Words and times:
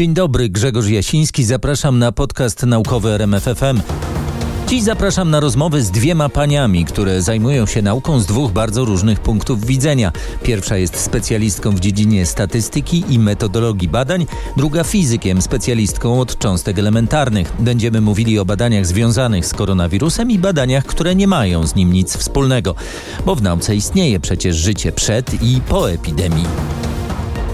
Dzień 0.00 0.14
dobry, 0.14 0.48
Grzegorz 0.48 0.88
Jasiński. 0.88 1.44
Zapraszam 1.44 1.98
na 1.98 2.12
podcast 2.12 2.62
naukowy 2.62 3.10
RMFFM. 3.10 3.80
Dziś 4.68 4.82
zapraszam 4.82 5.30
na 5.30 5.40
rozmowy 5.40 5.82
z 5.82 5.90
dwiema 5.90 6.28
paniami, 6.28 6.84
które 6.84 7.22
zajmują 7.22 7.66
się 7.66 7.82
nauką 7.82 8.20
z 8.20 8.26
dwóch 8.26 8.52
bardzo 8.52 8.84
różnych 8.84 9.20
punktów 9.20 9.66
widzenia. 9.66 10.12
Pierwsza 10.42 10.76
jest 10.76 10.96
specjalistką 10.96 11.70
w 11.70 11.80
dziedzinie 11.80 12.26
statystyki 12.26 13.04
i 13.08 13.18
metodologii 13.18 13.88
badań, 13.88 14.26
druga 14.56 14.84
fizykiem, 14.84 15.42
specjalistką 15.42 16.20
od 16.20 16.38
cząstek 16.38 16.78
elementarnych. 16.78 17.52
Będziemy 17.58 18.00
mówili 18.00 18.38
o 18.38 18.44
badaniach 18.44 18.86
związanych 18.86 19.46
z 19.46 19.54
koronawirusem 19.54 20.30
i 20.30 20.38
badaniach, 20.38 20.84
które 20.84 21.14
nie 21.14 21.26
mają 21.26 21.66
z 21.66 21.74
nim 21.74 21.92
nic 21.92 22.16
wspólnego, 22.16 22.74
bo 23.26 23.34
w 23.34 23.42
nauce 23.42 23.76
istnieje 23.76 24.20
przecież 24.20 24.56
życie 24.56 24.92
przed 24.92 25.42
i 25.42 25.60
po 25.60 25.90
epidemii. 25.90 26.44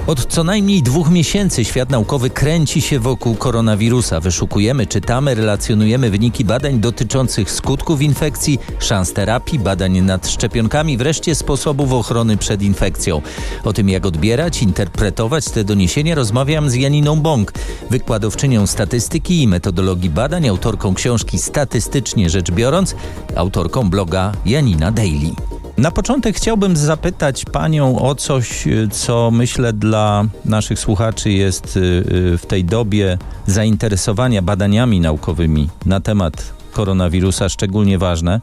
Od 0.06 0.26
co 0.26 0.44
najmniej 0.44 0.82
dwóch 0.82 1.10
miesięcy 1.10 1.64
świat 1.64 1.90
naukowy 1.90 2.30
kręci 2.30 2.80
się 2.80 3.00
wokół 3.00 3.34
koronawirusa. 3.34 4.20
Wyszukujemy, 4.20 4.86
czytamy, 4.86 5.34
relacjonujemy 5.34 6.10
wyniki 6.10 6.44
badań 6.44 6.80
dotyczących 6.80 7.50
skutków 7.50 8.02
infekcji, 8.02 8.58
szans 8.78 9.12
terapii, 9.12 9.58
badań 9.58 10.00
nad 10.00 10.28
szczepionkami, 10.28 10.96
wreszcie 10.96 11.34
sposobów 11.34 11.92
ochrony 11.92 12.36
przed 12.36 12.62
infekcją. 12.62 13.22
O 13.64 13.72
tym, 13.72 13.88
jak 13.88 14.06
odbierać, 14.06 14.62
interpretować 14.62 15.44
te 15.44 15.64
doniesienia, 15.64 16.14
rozmawiam 16.14 16.70
z 16.70 16.74
Janiną 16.74 17.20
Bąk, 17.20 17.52
wykładowczynią 17.90 18.66
statystyki 18.66 19.42
i 19.42 19.48
metodologii 19.48 20.10
badań, 20.10 20.48
autorką 20.48 20.94
książki 20.94 21.38
Statystycznie 21.38 22.30
rzecz 22.30 22.50
biorąc, 22.50 22.94
autorką 23.36 23.90
bloga 23.90 24.32
Janina 24.44 24.92
Daily. 24.92 25.30
Na 25.78 25.90
początek 25.90 26.36
chciałbym 26.36 26.76
zapytać 26.76 27.44
Panią 27.44 27.98
o 27.98 28.14
coś, 28.14 28.64
co 28.90 29.30
myślę 29.30 29.72
dla 29.72 30.24
naszych 30.44 30.78
słuchaczy 30.78 31.32
jest 31.32 31.76
y, 31.76 31.80
y, 31.80 32.38
w 32.38 32.46
tej 32.46 32.64
dobie 32.64 33.18
zainteresowania 33.46 34.42
badaniami 34.42 35.00
naukowymi 35.00 35.68
na 35.86 36.00
temat 36.00 36.52
koronawirusa 36.72 37.48
szczególnie 37.48 37.98
ważne. 37.98 38.40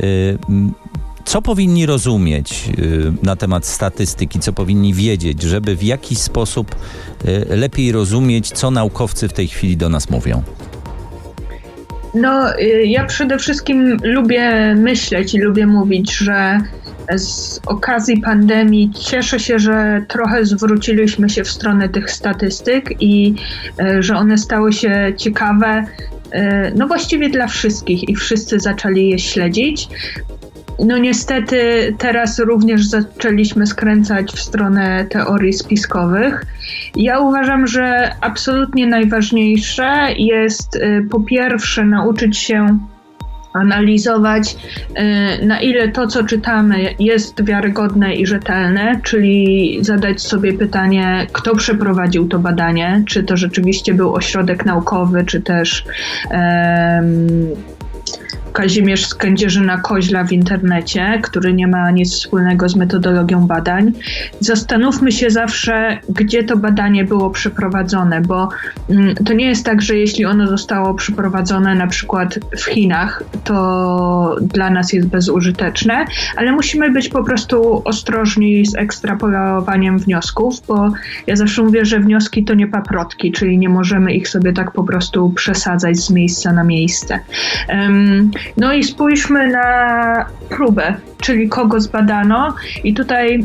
Y, 0.00 0.38
co 1.24 1.42
powinni 1.42 1.86
rozumieć 1.86 2.70
na 3.22 3.36
temat 3.36 3.66
statystyki, 3.66 4.40
co 4.40 4.52
powinni 4.52 4.94
wiedzieć, 4.94 5.42
żeby 5.42 5.76
w 5.76 5.82
jakiś 5.82 6.18
sposób 6.18 6.76
lepiej 7.48 7.92
rozumieć, 7.92 8.48
co 8.48 8.70
naukowcy 8.70 9.28
w 9.28 9.32
tej 9.32 9.48
chwili 9.48 9.76
do 9.76 9.88
nas 9.88 10.10
mówią? 10.10 10.42
No, 12.14 12.58
y, 12.58 12.86
ja 12.86 13.04
przede 13.04 13.38
wszystkim 13.38 13.96
lubię 14.02 14.74
myśleć 14.74 15.34
i 15.34 15.38
lubię 15.38 15.66
mówić, 15.66 16.12
że 16.12 16.60
z 17.16 17.60
okazji 17.66 18.20
pandemii 18.20 18.90
cieszę 18.90 19.40
się, 19.40 19.58
że 19.58 20.04
trochę 20.08 20.44
zwróciliśmy 20.44 21.30
się 21.30 21.44
w 21.44 21.50
stronę 21.50 21.88
tych 21.88 22.10
statystyk 22.10 23.02
i 23.02 23.34
y, 23.80 24.02
że 24.02 24.16
one 24.16 24.38
stały 24.38 24.72
się 24.72 25.12
ciekawe. 25.16 25.84
Y, 26.34 26.72
no 26.76 26.86
właściwie 26.86 27.28
dla 27.30 27.46
wszystkich 27.46 28.08
i 28.08 28.16
wszyscy 28.16 28.60
zaczęli 28.60 29.08
je 29.08 29.18
śledzić. 29.18 29.88
No 30.78 30.98
niestety 30.98 31.56
teraz 31.98 32.38
również 32.38 32.86
zaczęliśmy 32.86 33.66
skręcać 33.66 34.32
w 34.32 34.40
stronę 34.40 35.06
teorii 35.10 35.52
spiskowych. 35.52 36.46
Ja 36.96 37.18
uważam, 37.18 37.66
że 37.66 38.14
absolutnie 38.20 38.86
najważniejsze 38.86 40.06
jest 40.16 40.76
y, 40.76 41.06
po 41.10 41.20
pierwsze 41.20 41.84
nauczyć 41.84 42.38
się 42.38 42.78
analizować, 43.52 44.56
y, 45.42 45.46
na 45.46 45.60
ile 45.60 45.88
to, 45.88 46.06
co 46.06 46.24
czytamy, 46.24 46.94
jest 46.98 47.44
wiarygodne 47.44 48.14
i 48.14 48.26
rzetelne, 48.26 49.00
czyli 49.02 49.78
zadać 49.80 50.22
sobie 50.22 50.52
pytanie, 50.52 51.26
kto 51.32 51.56
przeprowadził 51.56 52.28
to 52.28 52.38
badanie, 52.38 53.02
czy 53.06 53.22
to 53.22 53.36
rzeczywiście 53.36 53.94
był 53.94 54.14
ośrodek 54.14 54.64
naukowy, 54.64 55.24
czy 55.24 55.40
też 55.40 55.84
um, 56.30 57.28
Kazimierz 58.52 59.06
z 59.06 59.14
Kędzierzyna 59.14 59.78
Koźla 59.78 60.24
w 60.24 60.32
internecie, 60.32 61.20
który 61.22 61.54
nie 61.54 61.66
ma 61.66 61.90
nic 61.90 62.12
wspólnego 62.12 62.68
z 62.68 62.76
metodologią 62.76 63.46
badań. 63.46 63.92
Zastanówmy 64.40 65.12
się 65.12 65.30
zawsze, 65.30 65.98
gdzie 66.08 66.44
to 66.44 66.56
badanie 66.56 67.04
było 67.04 67.30
przeprowadzone, 67.30 68.20
bo 68.20 68.48
mm, 68.90 69.14
to 69.14 69.32
nie 69.32 69.46
jest 69.46 69.66
tak, 69.66 69.82
że 69.82 69.96
jeśli 69.96 70.24
ono 70.24 70.46
zostało 70.46 70.94
przeprowadzone 70.94 71.74
na 71.74 71.86
przykład 71.86 72.38
w 72.58 72.64
Chinach, 72.64 73.22
to 73.44 74.36
dla 74.40 74.70
nas 74.70 74.92
jest 74.92 75.08
bezużyteczne, 75.08 76.04
ale 76.36 76.52
musimy 76.52 76.90
być 76.90 77.08
po 77.08 77.24
prostu 77.24 77.82
ostrożni 77.84 78.66
z 78.66 78.76
ekstrapolowaniem 78.76 79.98
wniosków, 79.98 80.66
bo 80.68 80.92
ja 81.26 81.36
zawsze 81.36 81.62
mówię, 81.62 81.84
że 81.84 82.00
wnioski 82.00 82.44
to 82.44 82.54
nie 82.54 82.66
paprotki, 82.66 83.32
czyli 83.32 83.58
nie 83.58 83.68
możemy 83.68 84.14
ich 84.14 84.28
sobie 84.28 84.52
tak 84.52 84.72
po 84.72 84.84
prostu 84.84 85.30
przesadzać 85.30 85.96
z 85.96 86.10
miejsca 86.10 86.52
na 86.52 86.64
miejsce. 86.64 87.18
Um, 87.68 88.30
no 88.56 88.72
i 88.72 88.84
spójrzmy 88.84 89.48
na 89.48 90.26
próbę, 90.48 90.94
czyli 91.20 91.48
kogo 91.48 91.80
zbadano. 91.80 92.54
I 92.84 92.94
tutaj 92.94 93.44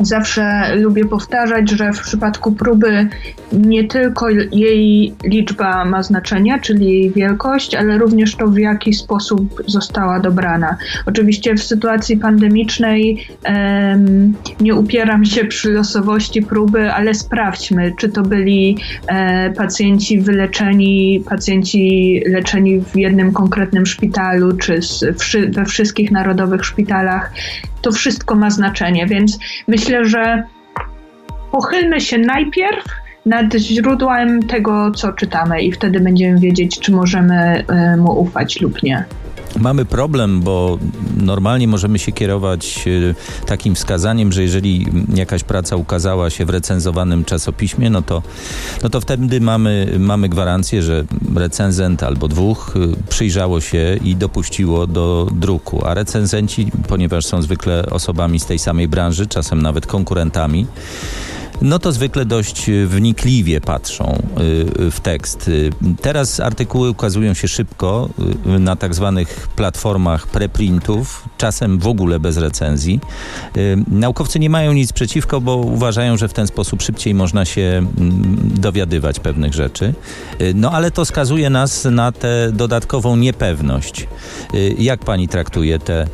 Zawsze 0.00 0.76
lubię 0.76 1.04
powtarzać, 1.04 1.70
że 1.70 1.92
w 1.92 2.00
przypadku 2.00 2.52
próby 2.52 3.08
nie 3.52 3.84
tylko 3.84 4.28
jej 4.52 5.14
liczba 5.24 5.84
ma 5.84 6.02
znaczenie, 6.02 6.58
czyli 6.62 6.86
jej 6.86 7.10
wielkość, 7.10 7.74
ale 7.74 7.98
również 7.98 8.36
to, 8.36 8.48
w 8.48 8.58
jaki 8.58 8.94
sposób 8.94 9.62
została 9.66 10.20
dobrana. 10.20 10.76
Oczywiście 11.06 11.54
w 11.54 11.62
sytuacji 11.62 12.16
pandemicznej 12.16 13.26
um, 13.44 14.34
nie 14.60 14.74
upieram 14.74 15.24
się 15.24 15.44
przy 15.44 15.72
losowości 15.72 16.42
próby, 16.42 16.92
ale 16.92 17.14
sprawdźmy, 17.14 17.92
czy 17.98 18.08
to 18.08 18.22
byli 18.22 18.76
e, 19.06 19.50
pacjenci 19.50 20.20
wyleczeni, 20.20 21.24
pacjenci 21.28 22.22
leczeni 22.26 22.80
w 22.80 22.96
jednym 22.96 23.32
konkretnym 23.32 23.86
szpitalu, 23.86 24.56
czy 24.56 24.82
z, 24.82 25.04
we 25.54 25.64
wszystkich 25.64 26.10
narodowych 26.10 26.64
szpitalach 26.64 27.32
to 27.82 27.92
wszystko 27.92 28.34
ma 28.34 28.50
znaczenie, 28.50 29.06
więc 29.06 29.38
myślę, 29.68 30.04
że 30.04 30.42
pochylmy 31.52 32.00
się 32.00 32.18
najpierw 32.18 32.84
nad 33.26 33.54
źródłem 33.54 34.42
tego, 34.42 34.90
co 34.90 35.12
czytamy, 35.12 35.62
i 35.62 35.72
wtedy 35.72 36.00
będziemy 36.00 36.40
wiedzieć, 36.40 36.80
czy 36.80 36.92
możemy 36.92 37.64
y, 37.94 37.96
mu 37.96 38.20
ufać 38.20 38.60
lub 38.60 38.82
nie. 38.82 39.04
Mamy 39.58 39.84
problem, 39.84 40.40
bo 40.40 40.78
normalnie 41.16 41.68
możemy 41.68 41.98
się 41.98 42.12
kierować 42.12 42.84
e, 43.42 43.46
takim 43.46 43.74
wskazaniem, 43.74 44.32
że 44.32 44.42
jeżeli 44.42 44.86
jakaś 45.14 45.44
praca 45.44 45.76
ukazała 45.76 46.30
się 46.30 46.44
w 46.44 46.50
recenzowanym 46.50 47.24
czasopiśmie, 47.24 47.90
no 47.90 48.02
to, 48.02 48.22
no 48.82 48.88
to 48.88 49.00
wtedy 49.00 49.40
mamy, 49.40 49.94
mamy 49.98 50.28
gwarancję, 50.28 50.82
że 50.82 51.04
recenzent 51.34 52.02
albo 52.02 52.28
dwóch 52.28 52.74
e, 52.76 53.08
przyjrzało 53.08 53.60
się 53.60 53.98
i 54.04 54.16
dopuściło 54.16 54.86
do 54.86 55.28
druku. 55.32 55.86
A 55.86 55.94
recenzenci, 55.94 56.70
ponieważ 56.88 57.26
są 57.26 57.42
zwykle 57.42 57.86
osobami 57.90 58.40
z 58.40 58.46
tej 58.46 58.58
samej 58.58 58.88
branży, 58.88 59.26
czasem 59.26 59.62
nawet 59.62 59.86
konkurentami, 59.86 60.66
no 61.62 61.78
to 61.78 61.92
zwykle 61.92 62.24
dość 62.24 62.68
y, 62.68 62.86
wnikliwie 62.86 63.60
patrzą 63.60 64.22
y, 64.40 64.90
w 64.90 65.00
tekst. 65.00 65.48
Y, 65.48 65.70
teraz 66.02 66.40
artykuły 66.40 66.90
ukazują 66.90 67.34
się 67.34 67.48
szybko 67.48 68.08
na 68.44 68.76
tak 68.76 68.94
zwanych 68.94 69.48
platformach 69.56 70.26
preprintów, 70.26 71.28
czasem 71.38 71.78
w 71.78 71.86
ogóle 71.86 72.20
bez 72.20 72.36
recenzji. 72.36 73.00
Naukowcy 73.88 74.38
nie 74.38 74.50
mają 74.50 74.72
nic 74.72 74.92
przeciwko, 74.92 75.40
bo 75.40 75.56
uważają, 75.56 76.16
że 76.16 76.28
w 76.28 76.32
ten 76.32 76.46
sposób 76.46 76.82
szybciej 76.82 77.14
można 77.14 77.44
się 77.44 77.60
mm, 77.60 78.50
dowiadywać 78.54 79.20
pewnych 79.20 79.54
rzeczy. 79.54 79.94
No 80.54 80.70
ale 80.70 80.90
to 80.90 81.04
skazuje 81.04 81.50
nas 81.50 81.84
na 81.84 82.12
tę 82.12 82.52
dodatkową 82.52 83.16
niepewność. 83.16 84.08
Jak 84.78 85.00
pani 85.00 85.28
traktuje 85.28 85.78
te 85.78 86.06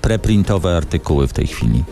preprintowe 0.00 0.76
artykuły 0.76 1.28
w 1.28 1.32
tej 1.32 1.46
chwili? 1.46 1.84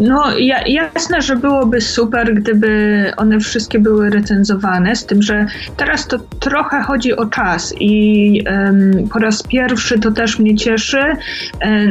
No 0.00 0.38
ja, 0.38 0.62
jasne, 0.66 1.22
że 1.22 1.36
byłoby 1.36 1.80
super, 1.80 2.34
gdyby 2.34 3.12
one 3.16 3.40
wszystkie 3.40 3.78
były 3.78 4.10
recenzowane, 4.10 4.96
z 4.96 5.06
tym, 5.06 5.22
że 5.22 5.46
teraz 5.76 6.06
to 6.06 6.18
trochę 6.18 6.82
chodzi 6.82 7.16
o 7.16 7.26
czas 7.26 7.74
i 7.80 8.42
um, 8.46 9.08
po 9.12 9.18
raz 9.18 9.42
pierwszy 9.42 9.98
to 9.98 10.10
też 10.10 10.38
mnie 10.38 10.56
cieszy, 10.56 11.00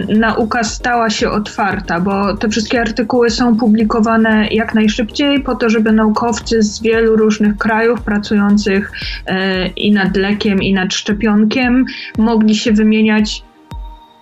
nauka 0.07 0.63
stała 0.63 1.09
się 1.09 1.29
otwarta, 1.29 1.99
bo 1.99 2.37
te 2.37 2.49
wszystkie 2.49 2.81
artykuły 2.81 3.29
są 3.29 3.57
publikowane 3.57 4.47
jak 4.51 4.73
najszybciej 4.73 5.43
po 5.43 5.55
to, 5.55 5.69
żeby 5.69 5.91
naukowcy 5.91 6.63
z 6.63 6.81
wielu 6.81 7.15
różnych 7.15 7.57
krajów 7.57 8.01
pracujących 8.01 8.91
um, 9.27 9.37
i 9.75 9.91
nad 9.91 10.17
lekiem, 10.17 10.61
i 10.61 10.73
nad 10.73 10.93
szczepionkiem 10.93 11.85
mogli 12.17 12.55
się 12.55 12.71
wymieniać 12.71 13.43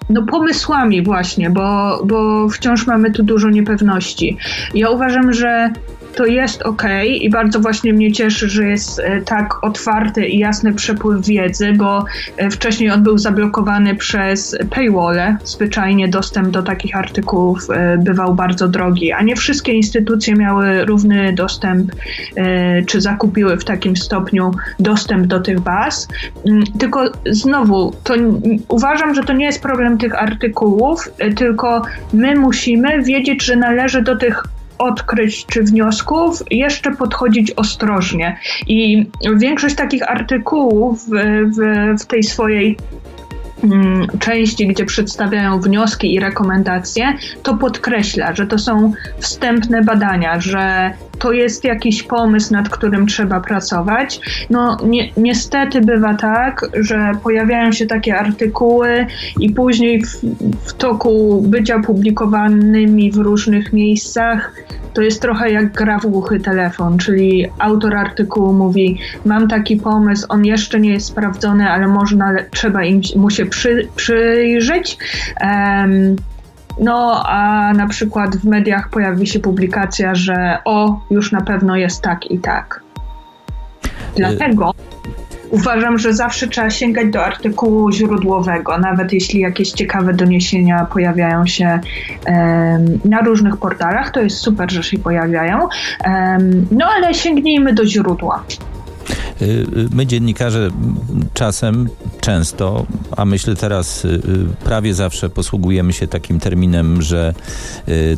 no 0.10 0.24
pomysłami 0.24 1.04
właśnie, 1.04 1.50
bo, 1.50 2.00
bo 2.06 2.50
wciąż 2.50 2.88
mamy 2.88 3.12
tu 3.12 3.24
dużo 3.24 3.50
niepewności. 3.50 4.38
Ja 4.74 4.90
uważam, 4.90 5.34
że 5.34 5.72
to 6.18 6.26
jest 6.26 6.62
ok 6.62 6.84
i 7.20 7.30
bardzo 7.30 7.60
właśnie 7.60 7.94
mnie 7.94 8.12
cieszy, 8.12 8.50
że 8.50 8.68
jest 8.68 9.00
e, 9.00 9.22
tak 9.22 9.64
otwarty 9.64 10.28
i 10.28 10.40
jasny 10.40 10.74
przepływ 10.74 11.26
wiedzy, 11.26 11.74
bo 11.74 12.06
e, 12.38 12.50
wcześniej 12.50 12.92
on 12.92 13.04
był 13.04 13.18
zablokowany 13.18 13.96
przez 13.96 14.58
paywall. 14.70 15.18
Zwyczajnie 15.44 16.08
dostęp 16.08 16.50
do 16.50 16.64
takich 16.64 16.96
artykułów 16.96 17.60
e, 17.70 17.98
bywał 17.98 18.36
bardzo 18.36 18.68
drogi, 18.68 19.12
a 19.12 19.22
nie 19.22 19.36
wszystkie 19.36 19.74
instytucje 19.74 20.36
miały 20.36 20.86
równy 20.86 21.34
dostęp 21.34 21.92
czy 22.88 23.02
zakupiły 23.02 23.58
w 23.58 23.66
takim 23.66 23.98
stopniu 23.98 24.52
dostęp 24.80 25.28
do 25.28 25.40
tych 25.40 25.60
baz. 25.60 26.08
Mm, 26.46 26.64
tylko 26.80 27.12
znowu, 27.26 27.94
to 28.04 28.14
uważam, 28.68 29.16
że 29.16 29.24
to 29.24 29.34
nie 29.34 29.46
jest 29.46 29.62
problem 29.62 29.98
tych 29.98 30.22
artykułów, 30.22 31.10
tylko 31.36 31.82
my 32.14 32.36
musimy 32.36 33.04
wiedzieć, 33.04 33.44
że 33.44 33.56
należy 33.56 34.02
do 34.02 34.16
tych 34.16 34.44
odkryć 34.78 35.46
czy 35.46 35.64
wniosków 35.64 36.44
jeszcze 36.52 36.92
podchodzić 36.92 37.52
ostrożnie. 37.52 38.38
I 38.68 39.06
większość 39.38 39.76
takich 39.76 40.12
artykułów 40.12 41.06
w, 41.06 41.12
w, 41.56 42.02
w 42.02 42.06
tej 42.06 42.24
swojej 42.24 42.78
mm, 43.64 44.08
części, 44.20 44.68
gdzie 44.68 44.86
przedstawiają 44.86 45.62
wnioski 45.62 46.14
i 46.14 46.20
rekomendacje, 46.20 47.14
to 47.44 47.58
podkreśla, 47.58 48.36
że 48.36 48.48
to 48.48 48.58
są 48.58 48.94
wstępne 49.20 49.84
badania, 49.84 50.40
że 50.40 50.94
to 51.20 51.32
jest 51.32 51.64
jakiś 51.64 52.04
pomysł, 52.04 52.54
nad 52.54 52.70
którym 52.70 53.08
trzeba 53.08 53.40
pracować. 53.40 54.20
No 54.50 54.78
ni 54.86 55.14
niestety 55.18 55.82
bywa 55.82 56.14
tak, 56.14 56.70
że 56.74 57.12
pojawiają 57.24 57.72
się 57.72 57.86
takie 57.86 58.18
artykuły 58.18 59.06
i 59.40 59.50
później 59.50 60.04
w, 60.06 60.22
w 60.66 60.74
toku 60.74 61.42
bycia 61.48 61.80
publikowanymi 61.80 63.12
w 63.12 63.18
różnych 63.18 63.74
miejscach 63.74 64.54
to 64.98 65.02
jest 65.02 65.22
trochę 65.22 65.52
jak 65.52 65.72
gra 65.72 66.00
w 66.00 66.06
głuchy 66.06 66.40
telefon, 66.40 66.98
czyli 66.98 67.48
autor 67.60 67.96
artykułu 67.96 68.54
mówi: 68.54 68.98
Mam 69.26 69.48
taki 69.48 69.76
pomysł, 69.76 70.26
on 70.30 70.46
jeszcze 70.46 70.80
nie 70.80 70.94
jest 70.94 71.08
sprawdzony, 71.08 71.70
ale 71.70 71.88
można, 71.88 72.36
trzeba 72.52 72.84
im, 72.84 73.02
mu 73.16 73.30
się 73.30 73.46
przy, 73.46 73.88
przyjrzeć. 73.96 74.98
Um, 75.42 76.16
no, 76.80 77.24
a 77.26 77.74
na 77.74 77.88
przykład 77.88 78.36
w 78.38 78.46
mediach 78.46 78.90
pojawi 78.90 79.28
się 79.28 79.40
publikacja, 79.40 80.16
że 80.16 80.58
o, 80.66 81.00
już 81.12 81.32
na 81.32 81.42
pewno 81.42 81.76
jest 81.76 82.02
tak 82.02 82.32
i 82.32 82.40
tak. 82.40 82.82
Dlatego 84.16 84.74
uważam, 85.52 85.98
że 85.98 86.14
zawsze 86.14 86.48
trzeba 86.48 86.70
sięgać 86.70 87.10
do 87.10 87.26
artykułu 87.26 87.92
źródłowego, 87.92 88.78
nawet 88.78 89.14
jeśli 89.14 89.40
jakieś 89.40 89.72
ciekawe 89.72 90.14
doniesienia 90.14 90.86
pojawiają 90.86 91.46
się 91.46 91.80
um, 92.28 93.00
na 93.06 93.22
różnych 93.22 93.58
portalach, 93.58 94.12
to 94.12 94.22
jest 94.22 94.38
super, 94.38 94.72
że 94.72 94.84
się 94.84 95.00
pojawiają. 95.00 95.60
Um, 96.06 96.68
no 96.72 96.86
ale 96.96 97.14
sięgnijmy 97.14 97.74
do 97.74 97.86
źródła. 97.86 98.44
Y, 99.42 99.46
y, 99.46 99.68
my 99.92 100.06
dziennikarze 100.06 100.70
czasem, 101.34 101.90
często, 102.22 102.86
a 103.18 103.26
myślę 103.26 103.56
teraz 103.56 104.06
y, 104.06 104.22
prawie 104.64 104.94
zawsze 104.94 105.30
posługujemy 105.30 105.94
się 105.94 106.08
takim 106.08 106.40
terminem, 106.40 107.02
że 107.02 107.34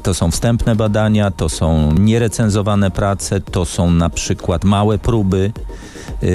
to 0.04 0.14
są 0.14 0.32
wstępne 0.32 0.76
badania, 0.76 1.32
to 1.32 1.50
są 1.50 1.94
nierecenzowane 1.94 2.92
prace, 2.92 3.42
to 3.42 3.66
są 3.66 3.92
na 3.92 4.10
przykład 4.10 4.64
małe 4.64 4.98
próby. 4.98 5.52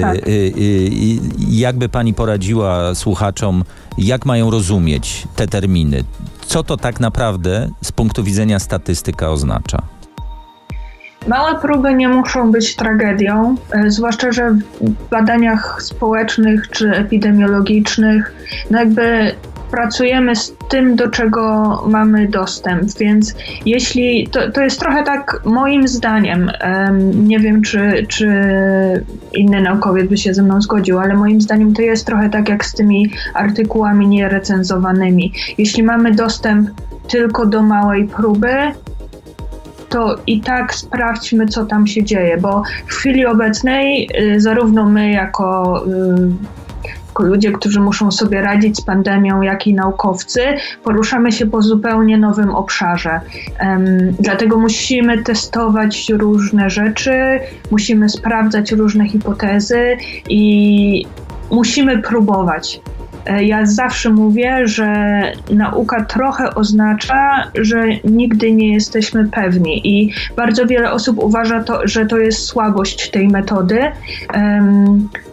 Tak. 0.01 0.17
Jakby 1.49 1.89
pani 1.89 2.13
poradziła 2.13 2.95
słuchaczom, 2.95 3.63
jak 3.97 4.25
mają 4.25 4.51
rozumieć 4.51 5.27
te 5.35 5.47
terminy? 5.47 6.03
Co 6.45 6.63
to 6.63 6.77
tak 6.77 6.99
naprawdę 6.99 7.69
z 7.81 7.91
punktu 7.91 8.23
widzenia 8.23 8.59
statystyka 8.59 9.29
oznacza? 9.29 9.94
Małe 11.27 11.59
próby 11.59 11.93
nie 11.93 12.09
muszą 12.09 12.51
być 12.51 12.75
tragedią, 12.75 13.55
e, 13.71 13.91
zwłaszcza, 13.91 14.31
że 14.31 14.51
w 14.81 15.09
badaniach 15.09 15.81
społecznych 15.81 16.69
czy 16.69 16.91
epidemiologicznych, 16.91 18.35
no 18.71 18.79
jakby 18.79 19.35
pracujemy 19.71 20.35
z 20.35 20.55
tym, 20.69 20.95
do 20.95 21.09
czego 21.09 21.83
mamy 21.87 22.27
dostęp, 22.27 22.97
więc 22.99 23.35
jeśli 23.65 24.27
to, 24.27 24.51
to 24.51 24.61
jest 24.61 24.79
trochę 24.79 25.03
tak 25.03 25.41
moim 25.45 25.87
zdaniem, 25.87 26.51
nie 27.13 27.39
wiem 27.39 27.61
czy, 27.61 28.05
czy 28.09 28.27
inny 29.33 29.61
naukowiec 29.61 30.09
by 30.09 30.17
się 30.17 30.33
ze 30.33 30.43
mną 30.43 30.61
zgodził, 30.61 30.99
ale 30.99 31.13
moim 31.13 31.41
zdaniem 31.41 31.73
to 31.73 31.81
jest 31.81 32.05
trochę 32.05 32.29
tak 32.29 32.49
jak 32.49 32.65
z 32.65 32.73
tymi 32.73 33.11
artykułami 33.33 34.07
nierecenzowanymi. 34.07 35.33
Jeśli 35.57 35.83
mamy 35.83 36.11
dostęp 36.11 36.69
tylko 37.07 37.45
do 37.45 37.61
małej 37.61 38.07
próby, 38.07 38.55
to 39.89 40.15
i 40.27 40.41
tak 40.41 40.73
sprawdźmy, 40.73 41.47
co 41.47 41.65
tam 41.65 41.87
się 41.87 42.03
dzieje, 42.03 42.37
bo 42.37 42.63
w 42.87 42.93
chwili 42.93 43.25
obecnej 43.25 44.09
y, 44.19 44.41
zarówno 44.41 44.89
my 44.89 45.11
jako 45.11 45.83
y, 45.87 46.65
jako 47.15 47.23
ludzie, 47.23 47.51
którzy 47.51 47.79
muszą 47.79 48.11
sobie 48.11 48.41
radzić 48.41 48.77
z 48.77 48.81
pandemią, 48.81 49.41
jak 49.41 49.67
i 49.67 49.73
naukowcy, 49.73 50.41
poruszamy 50.83 51.31
się 51.31 51.45
po 51.45 51.61
zupełnie 51.61 52.17
nowym 52.17 52.55
obszarze. 52.55 53.19
Dlatego 54.19 54.59
musimy 54.59 55.23
testować 55.23 56.09
różne 56.09 56.69
rzeczy, 56.69 57.39
musimy 57.71 58.09
sprawdzać 58.09 58.71
różne 58.71 59.09
hipotezy 59.09 59.97
i 60.29 61.05
musimy 61.51 62.01
próbować. 62.01 62.81
E, 63.25 63.43
ja 63.43 63.65
zawsze 63.65 64.09
mówię, 64.09 64.67
że 64.67 65.21
nauka 65.49 66.05
trochę 66.05 66.55
oznacza, 66.55 67.51
że 67.55 67.83
nigdy 68.03 68.51
nie 68.51 68.73
jesteśmy 68.73 69.29
pewni 69.29 69.87
i 69.87 70.11
bardzo 70.37 70.65
wiele 70.65 70.91
osób 70.91 71.23
uważa, 71.23 71.63
to, 71.63 71.87
że 71.87 72.05
to 72.05 72.17
jest 72.17 72.39
słabość 72.39 73.09
tej 73.09 73.27
metody. 73.27 73.79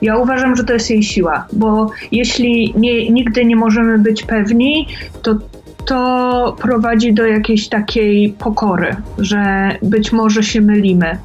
Ja 0.03 0.17
uważam, 0.17 0.57
że 0.57 0.65
to 0.65 0.73
jest 0.73 0.91
jej 0.91 1.03
siła, 1.03 1.47
bo 1.53 1.91
jeśli 2.13 2.75
nie, 2.77 3.11
nigdy 3.11 3.45
nie 3.45 3.57
możemy 3.57 3.99
być 3.99 4.23
pewni, 4.23 4.89
to 5.23 5.35
to 5.85 6.57
prowadzi 6.61 7.13
do 7.13 7.27
jakiejś 7.27 7.69
takiej 7.69 8.35
pokory, 8.39 8.97
że 9.19 9.71
być 9.83 10.13
może 10.13 10.43
się 10.43 10.61
mylimy. 10.61 11.19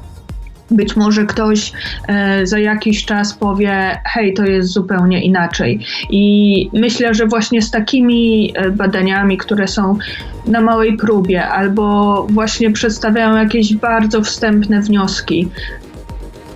Być 0.70 0.96
może 0.96 1.26
ktoś 1.26 1.72
e, 2.08 2.46
za 2.46 2.58
jakiś 2.58 3.04
czas 3.04 3.34
powie: 3.34 4.00
Hej, 4.04 4.34
to 4.34 4.44
jest 4.44 4.68
zupełnie 4.68 5.24
inaczej. 5.24 5.80
I 6.10 6.70
myślę, 6.72 7.14
że 7.14 7.26
właśnie 7.26 7.62
z 7.62 7.70
takimi 7.70 8.52
e, 8.54 8.70
badaniami, 8.70 9.38
które 9.38 9.68
są 9.68 9.98
na 10.46 10.60
małej 10.60 10.96
próbie, 10.96 11.48
albo 11.48 12.26
właśnie 12.30 12.70
przedstawiają 12.70 13.36
jakieś 13.36 13.74
bardzo 13.74 14.22
wstępne 14.22 14.80
wnioski, 14.80 15.48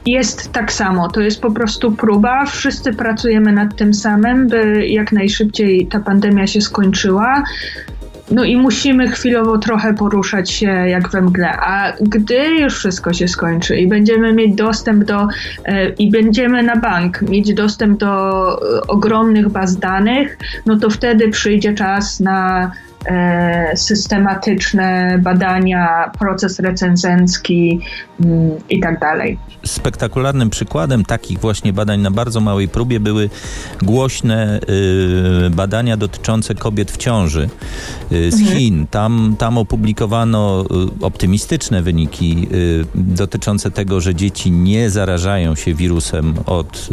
jest 0.06 0.53
tak 0.53 0.73
samo. 0.73 1.08
To 1.08 1.20
jest 1.20 1.41
po 1.41 1.50
prostu 1.50 1.93
próba. 1.93 2.47
Wszyscy 2.47 2.93
pracujemy 2.93 3.53
nad 3.53 3.76
tym 3.76 3.94
samym, 3.94 4.49
by 4.49 4.87
jak 4.88 5.12
najszybciej 5.12 5.87
ta 5.87 6.00
pandemia 6.00 6.47
się 6.47 6.61
skończyła. 6.61 7.44
No 8.32 8.44
i 8.44 8.56
musimy 8.56 9.08
chwilowo 9.08 9.58
trochę 9.58 9.94
poruszać 9.94 10.50
się 10.50 10.67
jak 10.67 11.11
we 11.11 11.23
mgle, 11.23 11.52
a 11.61 11.93
gdy 12.00 12.46
już 12.61 12.79
wszystko 12.79 13.12
się 13.12 13.29
skończy 13.29 13.76
i 13.76 13.87
będziemy 13.87 14.32
mieć 14.32 14.55
dostęp 14.55 15.05
do 15.05 15.29
e, 15.64 15.88
i 15.88 16.11
będziemy 16.11 16.62
na 16.62 16.76
bank 16.76 17.22
mieć 17.22 17.55
dostęp 17.55 17.98
do 17.98 18.08
e, 18.79 18.86
ogromnych 18.86 19.48
baz 19.48 19.77
danych, 19.77 20.39
no 20.67 20.79
to 20.79 20.91
wtedy 20.91 21.29
przyjdzie 21.29 21.74
czas 21.74 22.20
na 22.20 22.70
systematyczne 23.75 25.19
badania, 25.23 26.11
proces 26.19 26.61
recenzencki 26.61 27.81
mm, 28.21 28.51
i 28.69 28.81
tak 28.81 29.01
dalej 29.01 29.39
spektakularnym 29.67 30.51
przykładem 30.51 31.05
takich 31.05 31.39
właśnie 31.39 31.73
badań 31.73 32.01
na 32.01 32.11
bardzo 32.11 32.41
małej 32.41 32.69
próbie 32.69 33.01
były 33.01 33.31
głośne 33.82 34.61
y, 35.47 35.51
badania 35.51 35.97
dotyczące 35.97 36.55
kobiet 36.55 36.91
w 36.91 36.97
ciąży 36.97 37.49
y, 38.13 38.31
z 38.31 38.41
mhm. 38.41 38.59
Chin. 38.59 38.87
Tam, 38.87 39.37
tam 39.39 39.59
opublikowano 39.59 40.65
y, 41.01 41.05
optymistyczne 41.05 41.82
wyniki 41.82 42.49
dotyczące 42.94 43.71
tego, 43.71 44.01
że 44.01 44.15
dzieci 44.15 44.51
nie 44.51 44.91
zarażają 44.91 45.55
się 45.55 45.75
wirusem 45.75 46.35
od 46.47 46.89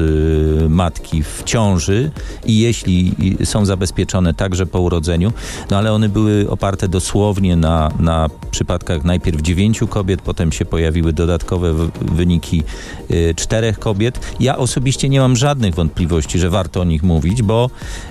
matki 0.70 1.24
w 1.24 1.44
ciąży 1.44 2.12
i 2.46 2.60
jeśli 2.60 3.16
są 3.44 3.66
zabezpieczone 3.66 4.34
także 4.34 4.66
po 4.66 4.82
urodzeniu, 4.82 5.32
no 5.72 5.78
ale 5.78 5.94
one 6.00 6.10
były 6.10 6.50
oparte 6.50 6.88
dosłownie 6.88 7.56
na, 7.56 7.92
na 8.00 8.30
przypadkach 8.52 9.04
najpierw 9.04 9.42
dziewięciu 9.42 9.88
kobiet, 9.88 10.22
potem 10.22 10.52
się 10.52 10.66
pojawiły 10.66 11.14
dodatkowe 11.14 11.74
wyniki 12.02 12.64
Y, 13.12 13.36
czterech 13.36 13.80
kobiet. 13.80 14.20
Ja 14.40 14.58
osobiście 14.58 15.10
nie 15.10 15.20
mam 15.20 15.36
żadnych 15.36 15.76
wątpliwości, 15.76 16.40
że 16.40 16.50
warto 16.50 16.82
o 16.82 16.84
nich 16.84 17.04
mówić, 17.04 17.42
bo, 17.42 17.70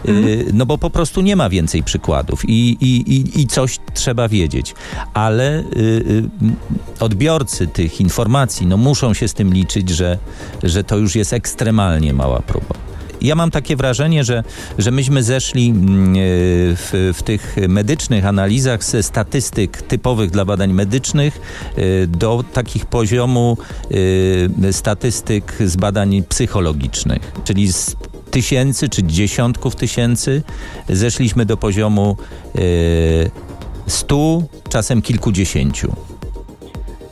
y, 0.09 0.11
mhm. 0.11 0.45
no 0.53 0.67
bo 0.67 0.79
po 0.79 0.91
prostu 0.91 1.21
nie 1.21 1.37
ma 1.37 1.49
więcej 1.49 1.83
przykładów 1.83 2.49
i, 2.49 2.77
i, 2.81 3.13
i, 3.13 3.41
i 3.41 3.47
coś 3.47 3.79
trzeba 3.95 4.29
wiedzieć. 4.29 4.75
Ale 5.15 5.61
y, 5.61 6.25
odbiorcy 7.01 7.67
tych 7.67 8.01
informacji 8.01 8.67
no, 8.67 8.77
muszą 8.77 9.15
się 9.15 9.29
z 9.29 9.35
tym 9.35 9.55
liczyć, 9.55 9.89
że, 9.89 10.19
że 10.63 10.85
to 10.85 10.97
już 10.97 11.15
jest 11.15 11.33
ekstremalnie 11.33 12.15
mała 12.15 12.41
próba. 12.41 12.88
Ja 13.21 13.35
mam 13.35 13.51
takie 13.51 13.77
wrażenie, 13.77 14.25
że, 14.25 14.45
że 14.79 14.91
myśmy 14.91 15.23
zeszli 15.23 15.69
mm, 15.69 16.15
w, 16.77 17.13
w 17.15 17.23
tych 17.23 17.57
medycznych 17.69 18.27
analizach 18.27 18.85
ze 18.85 19.03
statystyk 19.03 19.83
typowych 19.83 20.31
dla 20.31 20.45
badań 20.45 20.73
medycznych 20.73 21.41
do 22.09 22.45
takich 22.53 22.87
poziomu 22.87 23.57
statystyk 24.73 25.55
z 25.65 25.77
badań 25.77 26.23
psychologicznych, 26.29 27.33
czyli 27.45 27.73
z 27.73 27.97
tysięcy 28.31 28.89
czy 28.89 29.03
dziesiątków 29.03 29.77
tysięcy 29.77 30.43
zeszliśmy 30.89 31.47
do 31.47 31.57
poziomu 31.57 32.17
stu, 33.87 34.49
czasem 34.69 35.03
kilkudziesięciu. 35.03 35.97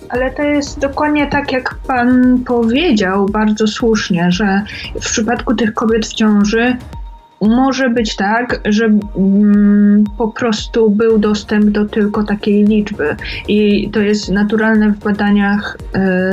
Ale 0.09 0.31
to 0.31 0.43
jest 0.43 0.79
dokładnie 0.79 1.27
tak, 1.27 1.53
jak 1.53 1.75
pan 1.87 2.39
powiedział 2.47 3.27
bardzo 3.27 3.67
słusznie, 3.67 4.31
że 4.31 4.63
w 4.95 5.05
przypadku 5.05 5.55
tych 5.55 5.75
kobiet 5.75 6.07
w 6.07 6.15
ciąży 6.15 6.77
może 7.41 7.91
być 7.91 8.17
tak, 8.17 8.61
że 8.65 8.85
mm, 8.85 10.05
po 10.19 10.29
prostu 10.29 10.91
był 10.91 11.19
dostęp 11.19 11.71
do 11.71 11.85
tylko 11.85 12.23
takiej 12.23 12.65
liczby. 12.65 13.17
I 13.49 13.91
to 13.91 14.01
jest 14.01 14.31
naturalne 14.31 14.91
w 14.93 14.99
badaniach 14.99 15.79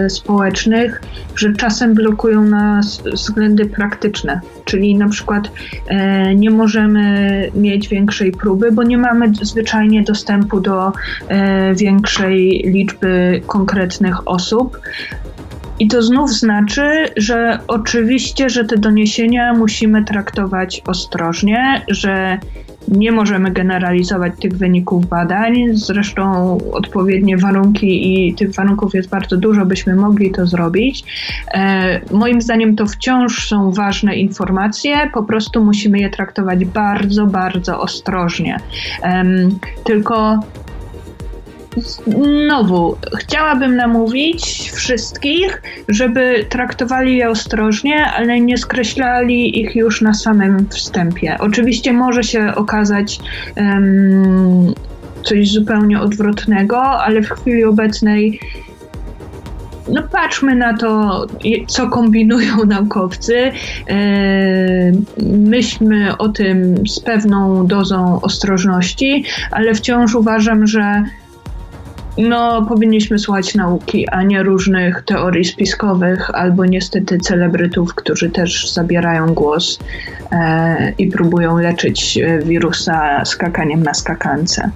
y, 0.05 0.09
społecznych, 0.09 1.01
że 1.35 1.53
czasem 1.53 1.93
blokują 1.93 2.43
nas 2.43 3.01
względy 3.13 3.65
praktyczne. 3.65 4.41
Czyli 4.65 4.95
na 4.95 5.09
przykład 5.09 5.47
y, 5.47 6.35
nie 6.35 6.49
możemy 6.49 7.51
mieć 7.55 7.87
większej 7.87 8.31
próby, 8.31 8.71
bo 8.71 8.83
nie 8.83 8.97
mamy 8.97 9.33
zwyczajnie 9.41 10.03
dostępu 10.03 10.59
do 10.59 10.87
y, 10.89 10.93
większej 11.75 12.63
liczby 12.65 13.41
konkretnych 13.47 14.27
osób. 14.27 14.79
I 15.79 15.87
to 15.87 16.01
znów 16.01 16.31
znaczy, 16.31 17.05
że 17.17 17.59
oczywiście, 17.67 18.49
że 18.49 18.65
te 18.65 18.77
doniesienia 18.77 19.53
musimy 19.53 20.03
traktować 20.03 20.81
ostrożnie, 20.87 21.81
że 21.87 22.37
nie 22.87 23.11
możemy 23.11 23.51
generalizować 23.51 24.33
tych 24.41 24.57
wyników 24.57 25.05
badań. 25.05 25.53
Zresztą 25.73 26.57
odpowiednie 26.71 27.37
warunki 27.37 28.27
i 28.27 28.33
tych 28.33 28.55
warunków 28.55 28.93
jest 28.93 29.09
bardzo 29.09 29.37
dużo, 29.37 29.65
byśmy 29.65 29.95
mogli 29.95 30.31
to 30.31 30.45
zrobić. 30.45 31.03
E, 31.53 32.01
moim 32.11 32.41
zdaniem 32.41 32.75
to 32.75 32.85
wciąż 32.85 33.47
są 33.47 33.71
ważne 33.71 34.15
informacje, 34.15 35.09
po 35.13 35.23
prostu 35.23 35.65
musimy 35.65 35.99
je 35.99 36.09
traktować 36.09 36.65
bardzo, 36.65 37.25
bardzo 37.25 37.79
ostrożnie. 37.79 38.57
E, 39.03 39.23
tylko 39.83 40.39
Znowu, 41.77 42.97
chciałabym 43.19 43.75
namówić 43.75 44.71
wszystkich, 44.71 45.61
żeby 45.87 46.45
traktowali 46.49 47.17
je 47.17 47.29
ostrożnie, 47.29 48.05
ale 48.05 48.39
nie 48.39 48.57
skreślali 48.57 49.61
ich 49.61 49.75
już 49.75 50.01
na 50.01 50.13
samym 50.13 50.69
wstępie. 50.69 51.37
Oczywiście 51.39 51.93
może 51.93 52.23
się 52.23 52.55
okazać 52.55 53.19
um, 53.55 54.73
coś 55.23 55.51
zupełnie 55.51 56.01
odwrotnego, 56.01 56.81
ale 56.81 57.21
w 57.21 57.29
chwili 57.29 57.63
obecnej 57.63 58.39
no 59.89 60.03
patrzmy 60.03 60.55
na 60.55 60.77
to, 60.77 61.25
co 61.67 61.89
kombinują 61.89 62.65
naukowcy. 62.67 63.37
E, 63.37 63.51
myślmy 65.23 66.17
o 66.17 66.29
tym 66.29 66.87
z 66.87 66.99
pewną 66.99 67.67
dozą 67.67 68.21
ostrożności, 68.21 69.23
ale 69.51 69.75
wciąż 69.75 70.15
uważam, 70.15 70.67
że 70.67 71.03
no, 72.17 72.65
powinniśmy 72.65 73.19
słuchać 73.19 73.55
nauki, 73.55 74.09
a 74.09 74.23
nie 74.23 74.43
różnych 74.43 75.01
teorii 75.01 75.45
spiskowych 75.45 76.29
albo 76.35 76.65
niestety 76.65 77.17
celebrytów, 77.17 77.95
którzy 77.95 78.29
też 78.29 78.73
zabierają 78.73 79.33
głos 79.33 79.79
e, 80.31 80.93
i 80.97 81.07
próbują 81.07 81.57
leczyć 81.57 82.17
e, 82.17 82.39
wirusa 82.39 83.25
skakaniem 83.25 83.83
na 83.83 83.93
skakance. 83.93 84.71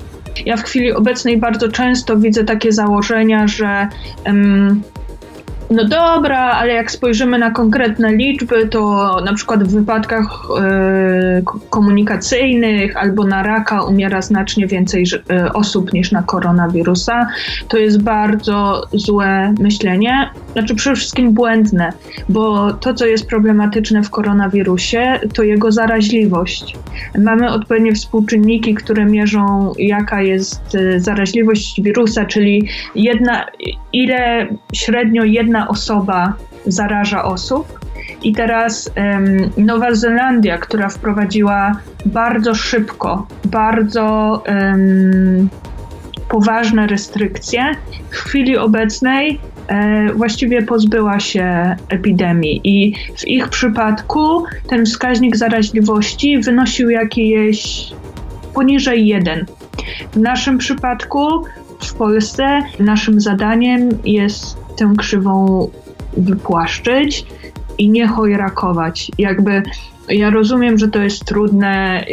Ja 0.45 0.57
w 0.57 0.63
chwili 0.63 0.91
obecnej 0.91 1.37
bardzo 1.37 1.71
często 1.71 2.17
widzę 2.17 2.43
takie 2.43 2.71
założenia, 2.71 3.47
że 3.47 3.87
no 5.69 5.85
dobra, 5.85 6.39
ale 6.39 6.73
jak 6.73 6.91
spojrzymy 6.91 7.37
na 7.37 7.51
konkretne 7.51 8.15
liczby, 8.15 8.67
to 8.67 8.81
na 9.25 9.33
przykład 9.33 9.63
w 9.63 9.71
wypadkach 9.71 10.25
e, 10.61 11.41
komunikacyjnych 11.69 12.97
albo 12.97 13.23
na 13.23 13.43
raka 13.43 13.83
umiera 13.83 14.21
znacznie 14.21 14.67
więcej 14.67 15.05
e, 15.29 15.53
osób 15.53 15.93
niż 15.93 16.11
na 16.11 16.23
koronawirusa. 16.23 17.27
To 17.67 17.77
jest 17.77 18.01
bardzo 18.01 18.87
złe 18.93 19.53
myślenie, 19.59 20.29
znaczy 20.53 20.75
przede 20.75 20.95
wszystkim 20.95 21.33
błędne, 21.33 21.93
bo 22.29 22.73
to, 22.73 22.93
co 22.93 23.05
jest 23.05 23.27
problematyczne 23.27 24.03
w 24.03 24.09
koronawirusie, 24.09 25.19
to 25.33 25.43
jego 25.43 25.71
zaraźliwość. 25.71 26.77
Mamy 27.17 27.51
odpowiednie 27.51 27.93
współczynniki, 27.93 28.75
które 28.75 29.05
mierzą, 29.05 29.73
jaka 29.77 30.21
jest 30.21 30.75
e, 30.75 30.99
zaraźliwość 30.99 31.81
wirusa, 31.81 32.25
czyli 32.25 32.69
jedna, 32.95 33.45
ile 33.93 34.47
średnio 34.73 35.23
jedna 35.23 35.56
jedna 35.57 35.67
osoba 35.67 36.33
zaraża 36.65 37.23
osób. 37.23 37.79
I 38.23 38.33
teraz 38.33 38.91
um, 38.97 39.49
Nowa 39.57 39.95
Zelandia, 39.95 40.57
która 40.57 40.89
wprowadziła 40.89 41.79
bardzo 42.05 42.55
szybko, 42.55 43.27
bardzo 43.45 44.43
um, 44.47 45.49
poważne 46.29 46.87
restrykcje, 46.87 47.75
w 48.09 48.15
chwili 48.15 48.57
obecnej 48.57 49.39
e, 49.67 50.13
właściwie 50.13 50.61
pozbyła 50.61 51.19
się 51.19 51.75
epidemii. 51.89 52.61
I 52.63 52.93
w 53.17 53.27
ich 53.27 53.49
przypadku 53.49 54.43
ten 54.67 54.85
wskaźnik 54.85 55.37
zaraźliwości 55.37 56.39
wynosił 56.39 56.89
jakieś 56.89 57.87
poniżej 58.53 59.07
1. 59.07 59.45
W 60.11 60.17
naszym 60.17 60.57
przypadku 60.57 61.43
w 61.79 61.93
Polsce 61.93 62.61
naszym 62.79 63.21
zadaniem 63.21 63.89
jest 64.05 64.66
tę 64.77 64.93
krzywą 64.97 65.67
wypłaszczyć 66.17 67.25
i 67.77 67.89
nie 67.89 68.07
chojrakować. 68.07 69.11
Jakby 69.17 69.63
ja 70.09 70.29
rozumiem, 70.29 70.77
że 70.77 70.87
to 70.87 70.99
jest 70.99 71.25
trudne 71.25 72.05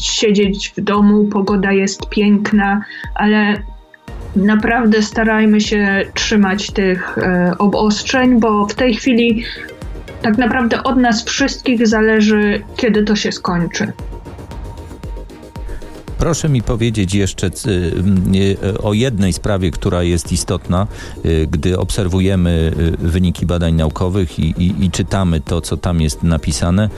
siedzieć 0.00 0.72
w 0.76 0.80
domu, 0.80 1.24
pogoda 1.24 1.72
jest 1.72 2.08
piękna, 2.08 2.84
ale 3.14 3.62
naprawdę 4.36 5.02
starajmy 5.02 5.60
się 5.60 6.04
trzymać 6.14 6.70
tych 6.70 7.18
e, 7.18 7.52
obostrzeń, 7.58 8.40
bo 8.40 8.66
w 8.66 8.74
tej 8.74 8.94
chwili 8.94 9.44
tak 10.22 10.38
naprawdę 10.38 10.82
od 10.82 10.96
nas 10.96 11.24
wszystkich 11.24 11.86
zależy, 11.86 12.62
kiedy 12.76 13.02
to 13.02 13.16
się 13.16 13.32
skończy. 13.32 13.92
Proszę 16.20 16.48
mi 16.48 16.62
powiedzieć 16.62 17.14
jeszcze 17.14 17.46
y, 17.46 17.50
y, 18.64 18.78
o 18.82 18.92
jednej 18.92 19.32
sprawie, 19.32 19.70
która 19.70 20.02
jest 20.02 20.32
istotna, 20.32 20.86
y, 21.24 21.48
gdy 21.50 21.78
obserwujemy 21.78 22.72
wyniki 22.98 23.46
badań 23.46 23.74
naukowych 23.74 24.38
i, 24.38 24.42
i, 24.42 24.84
i 24.84 24.90
czytamy 24.90 25.40
to, 25.40 25.60
co 25.60 25.76
tam 25.76 26.00
jest 26.00 26.22
napisane. 26.22 26.88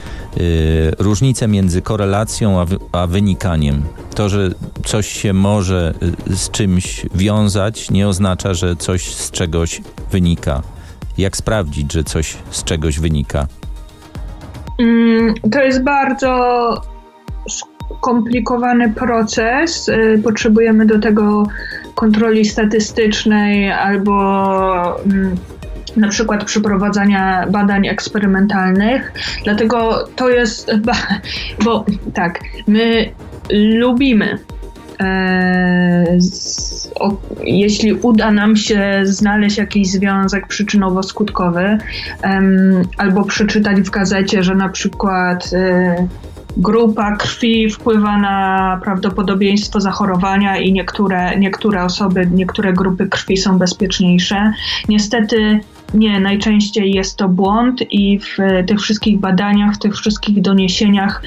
Różnice 0.99 1.47
między 1.47 1.81
korelacją 1.81 2.61
a, 2.61 2.65
a 2.91 3.07
wynikaniem. 3.07 3.83
To, 4.15 4.29
że 4.29 4.49
coś 4.85 5.07
się 5.07 5.33
może 5.33 5.93
z 6.27 6.49
czymś 6.49 7.05
wiązać, 7.15 7.91
nie 7.91 8.07
oznacza, 8.07 8.53
że 8.53 8.75
coś 8.75 9.15
z 9.15 9.31
czegoś 9.31 9.81
wynika. 10.11 10.61
Jak 11.17 11.37
sprawdzić, 11.37 11.93
że 11.93 12.03
coś 12.03 12.37
z 12.51 12.63
czegoś 12.63 12.99
wynika? 12.99 13.47
Mm, 14.79 15.33
to 15.51 15.61
jest 15.61 15.83
bardzo 15.83 16.92
skomplikowany 17.97 18.93
proces. 18.93 19.89
Y, 19.89 20.21
potrzebujemy 20.23 20.85
do 20.85 20.99
tego 20.99 21.47
kontroli 21.95 22.45
statystycznej 22.45 23.71
albo 23.71 25.05
mm, 25.05 25.35
na 25.97 26.07
przykład 26.07 26.43
przeprowadzania 26.43 27.47
badań 27.51 27.87
eksperymentalnych. 27.87 29.13
Dlatego 29.43 30.07
to 30.15 30.29
jest, 30.29 30.71
bo 31.65 31.85
tak, 32.13 32.39
my 32.67 33.09
lubimy 33.51 34.37
e, 34.99 36.17
jeśli 37.43 37.93
uda 37.93 38.31
nam 38.31 38.55
się 38.55 39.01
znaleźć 39.03 39.57
jakiś 39.57 39.87
związek 39.87 40.47
przyczynowo-skutkowy, 40.47 41.77
albo 42.97 43.23
przeczytać 43.23 43.81
w 43.81 43.89
gazecie, 43.89 44.43
że 44.43 44.55
na 44.55 44.69
przykład 44.69 45.49
e, 45.53 46.07
grupa 46.57 47.15
krwi 47.15 47.69
wpływa 47.69 48.17
na 48.17 48.79
prawdopodobieństwo 48.83 49.81
zachorowania 49.81 50.57
i 50.57 50.73
niektóre, 50.73 51.39
niektóre 51.39 51.83
osoby, 51.83 52.29
niektóre 52.31 52.73
grupy 52.73 53.07
krwi 53.07 53.37
są 53.37 53.57
bezpieczniejsze. 53.57 54.53
Niestety 54.89 55.59
nie, 55.93 56.19
najczęściej 56.19 56.93
jest 56.93 57.17
to 57.17 57.29
błąd 57.29 57.81
i 57.91 58.19
w 58.19 58.37
tych 58.67 58.79
wszystkich 58.79 59.19
badaniach, 59.19 59.75
w 59.75 59.79
tych 59.79 59.95
wszystkich 59.95 60.41
doniesieniach 60.41 61.23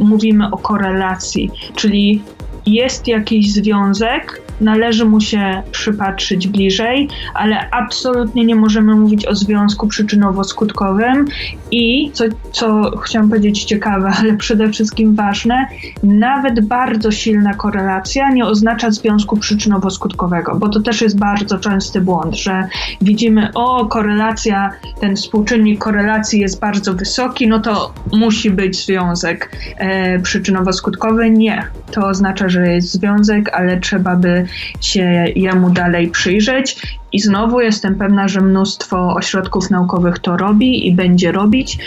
mówimy 0.00 0.50
o 0.50 0.58
korelacji, 0.58 1.50
czyli 1.74 2.22
jest 2.66 3.08
jakiś 3.08 3.52
związek, 3.52 4.42
należy 4.60 5.04
mu 5.04 5.20
się 5.20 5.62
przypatrzyć 5.72 6.48
bliżej, 6.48 7.08
ale 7.34 7.70
absolutnie 7.70 8.44
nie 8.44 8.54
możemy 8.54 8.94
mówić 8.94 9.26
o 9.26 9.34
związku 9.34 9.86
przyczynowo-skutkowym 9.86 11.24
i 11.70 12.10
co, 12.12 12.24
co 12.52 12.98
chciałam 12.98 13.28
powiedzieć 13.28 13.64
ciekawe, 13.64 14.12
ale 14.20 14.34
przede 14.34 14.72
wszystkim 14.72 15.14
ważne, 15.14 15.66
nawet 16.02 16.60
bardzo 16.60 17.10
silna 17.10 17.54
korelacja 17.54 18.30
nie 18.30 18.46
oznacza 18.46 18.90
związku 18.90 19.36
przyczynowo-skutkowego, 19.36 20.58
bo 20.58 20.68
to 20.68 20.80
też 20.80 21.00
jest 21.00 21.18
bardzo 21.18 21.58
częsty 21.58 22.00
błąd, 22.00 22.36
że 22.36 22.68
widzimy, 23.00 23.50
o 23.54 23.86
korelacja, 23.86 24.70
ten 25.00 25.16
współczynnik 25.16 25.80
korelacji 25.80 26.40
jest 26.40 26.60
bardzo 26.60 26.94
wysoki, 26.94 27.48
no 27.48 27.60
to 27.60 27.92
musi 28.12 28.50
być 28.50 28.86
związek 28.86 29.56
e, 29.76 30.18
przyczynowo-skutkowy. 30.18 31.30
Nie, 31.30 31.64
to 31.92 32.06
oznacza, 32.06 32.48
że 32.48 32.66
jest 32.72 32.92
związek, 32.92 33.50
ale 33.52 33.80
trzeba 33.80 34.16
by 34.16 34.46
się 34.80 35.24
jemu 35.36 35.70
dalej 35.70 36.08
przyjrzeć. 36.08 36.98
I 37.12 37.20
znowu 37.20 37.60
jestem 37.60 37.94
pewna, 37.94 38.28
że 38.28 38.40
mnóstwo 38.40 39.14
ośrodków 39.14 39.70
naukowych 39.70 40.18
to 40.18 40.36
robi 40.36 40.88
i 40.88 40.94
będzie 40.94 41.32
robić. 41.32 41.78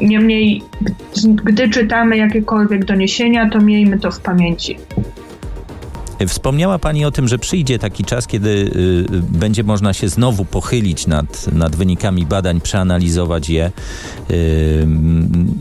Niemniej, 0.00 0.62
gdy 1.44 1.68
czytamy 1.68 2.16
jakiekolwiek 2.16 2.84
doniesienia, 2.84 3.50
to 3.50 3.60
miejmy 3.60 3.98
to 3.98 4.10
w 4.10 4.20
pamięci. 4.20 4.76
Wspomniała 6.28 6.78
Pani 6.78 7.04
o 7.04 7.10
tym, 7.10 7.28
że 7.28 7.38
przyjdzie 7.38 7.78
taki 7.78 8.04
czas, 8.04 8.26
kiedy 8.26 8.48
y, 8.48 9.22
będzie 9.38 9.64
można 9.64 9.92
się 9.92 10.08
znowu 10.08 10.44
pochylić 10.44 11.06
nad, 11.06 11.52
nad 11.52 11.76
wynikami 11.76 12.26
badań, 12.26 12.60
przeanalizować 12.60 13.48
je. 13.48 13.72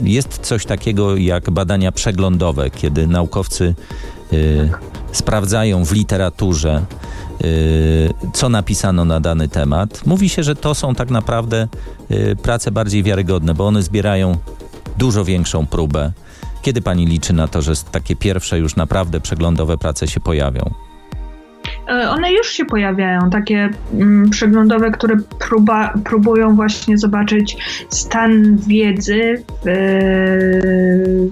Jest 0.03 0.39
coś 0.39 0.65
takiego 0.65 1.17
jak 1.17 1.49
badania 1.49 1.91
przeglądowe, 1.91 2.69
kiedy 2.69 3.07
naukowcy 3.07 3.75
y, 4.33 4.69
sprawdzają 5.11 5.85
w 5.85 5.91
literaturze, 5.91 6.85
co 8.33 8.49
napisano 8.49 9.05
na 9.05 9.19
dany 9.19 9.47
temat. 9.47 10.05
Mówi 10.05 10.29
się, 10.29 10.43
że 10.43 10.55
to 10.55 10.75
są 10.75 10.95
tak 10.95 11.09
naprawdę 11.09 11.67
prace 12.43 12.71
bardziej 12.71 13.03
wiarygodne, 13.03 13.53
bo 13.53 13.67
one 13.67 13.83
zbierają 13.83 14.37
dużo 14.97 15.25
większą 15.25 15.65
próbę. 15.65 16.11
Kiedy 16.61 16.81
pani 16.81 17.05
liczy 17.05 17.33
na 17.33 17.47
to, 17.47 17.61
że 17.61 17.73
takie 17.91 18.15
pierwsze 18.15 18.59
już 18.59 18.75
naprawdę 18.75 19.21
przeglądowe 19.21 19.77
prace 19.77 20.07
się 20.07 20.19
pojawią? 20.19 20.73
E, 21.87 22.09
one 22.09 22.33
już 22.33 22.49
się 22.49 22.65
pojawiają, 22.65 23.29
takie 23.29 23.69
mm, 23.93 24.29
przeglądowe, 24.29 24.91
które 24.91 25.15
próba, 25.49 25.93
próbują 26.03 26.55
właśnie 26.55 26.97
zobaczyć 26.97 27.57
stan 27.89 28.57
wiedzy 28.57 29.43
w, 29.65 31.29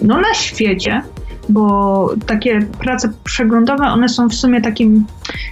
no, 0.00 0.20
na 0.20 0.34
świecie, 0.34 1.02
bo 1.48 2.10
takie 2.26 2.60
prace 2.80 3.12
przeglądowe, 3.24 3.84
one 3.84 4.08
są 4.08 4.28
w 4.28 4.34
sumie 4.34 4.60
takim 4.60 5.06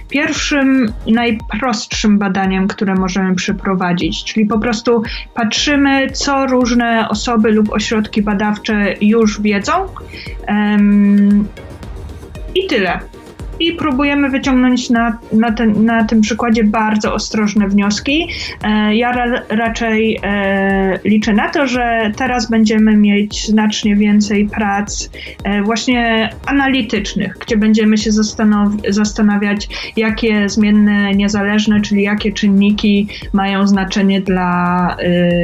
pierwszym, 0.09 0.93
najprostszym 1.07 2.19
badaniem, 2.19 2.67
które 2.67 2.95
możemy 2.95 3.35
przeprowadzić, 3.35 4.23
czyli 4.23 4.45
po 4.45 4.59
prostu 4.59 5.03
patrzymy, 5.33 6.11
co 6.11 6.47
różne 6.47 7.09
osoby 7.09 7.51
lub 7.51 7.71
ośrodki 7.71 8.21
badawcze 8.21 8.93
już 9.01 9.41
wiedzą 9.41 9.71
um, 10.47 11.47
i 12.55 12.67
tyle 12.67 12.99
i 13.59 13.73
próbujemy 13.73 14.29
wyciągnąć 14.29 14.89
na, 14.89 15.17
na, 15.31 15.51
ten, 15.51 15.85
na 15.85 16.03
tym 16.03 16.21
przykładzie 16.21 16.63
bardzo 16.63 17.13
ostrożne 17.13 17.67
wnioski. 17.67 18.27
E, 18.63 18.95
ja 18.95 19.11
ra, 19.11 19.41
raczej 19.49 20.19
e, 20.23 20.99
liczę 21.03 21.33
na 21.33 21.49
to, 21.49 21.67
że 21.67 22.11
teraz 22.15 22.49
będziemy 22.49 22.97
mieć 22.97 23.47
znacznie 23.47 23.95
więcej 23.95 24.47
prac 24.47 25.09
e, 25.43 25.61
właśnie 25.61 26.29
analitycznych, 26.45 27.37
gdzie 27.39 27.57
będziemy 27.57 27.97
się 27.97 28.11
zastanawiać, 28.89 29.69
jakie 29.95 30.49
zmienne 30.49 31.11
niezależne, 31.11 31.81
czyli 31.81 32.03
jakie 32.03 32.31
czynniki 32.31 33.07
mają 33.33 33.67
znaczenie 33.67 34.21
dla 34.21 34.97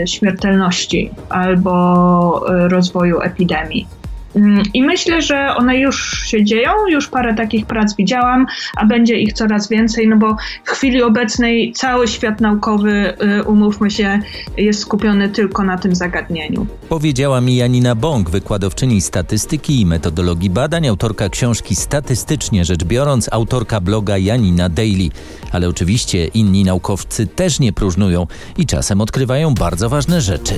śmiertelności 0.06 1.10
albo 1.30 2.46
rozwoju 2.70 3.22
epidemii. 3.22 3.99
Mm, 4.36 4.63
I 4.74 4.83
myślę, 4.83 5.21
że 5.21 5.55
one 5.57 5.77
już 5.77 6.24
się 6.25 6.43
dzieją, 6.43 6.71
już 6.88 7.07
parę 7.07 7.36
takich 7.36 7.65
prac 7.65 7.95
widziałam, 7.95 8.45
a 8.75 8.86
będzie 8.86 9.15
ich 9.15 9.33
coraz 9.33 9.69
więcej, 9.69 10.07
no 10.07 10.17
bo 10.17 10.36
w 10.65 10.69
chwili 10.69 11.03
obecnej 11.03 11.74
cały 11.74 12.07
świat 12.07 12.41
naukowy, 12.41 13.13
y, 13.39 13.43
umówmy 13.43 13.91
się, 13.91 14.19
jest 14.57 14.79
skupiony 14.79 15.29
tylko 15.29 15.63
na 15.63 15.77
tym 15.77 15.95
zagadnieniu. 15.95 16.67
Powiedziała 16.89 17.41
mi 17.41 17.55
Janina 17.55 17.95
Bąk, 17.95 18.29
wykładowczyni 18.29 19.01
statystyki 19.01 19.81
i 19.81 19.86
metodologii 19.86 20.50
badań, 20.50 20.88
autorka 20.88 21.29
książki 21.29 21.75
Statystycznie 21.75 22.65
rzecz 22.65 22.83
biorąc, 22.83 23.29
autorka 23.31 23.81
bloga 23.81 24.17
Janina 24.17 24.69
Daily. 24.69 25.09
Ale 25.51 25.69
oczywiście 25.69 26.25
inni 26.25 26.63
naukowcy 26.63 27.27
też 27.27 27.59
nie 27.59 27.74
próżnują 27.74 28.27
i 28.57 28.65
czasem 28.65 29.01
odkrywają 29.01 29.53
bardzo 29.53 29.89
ważne 29.89 30.21
rzeczy. 30.21 30.53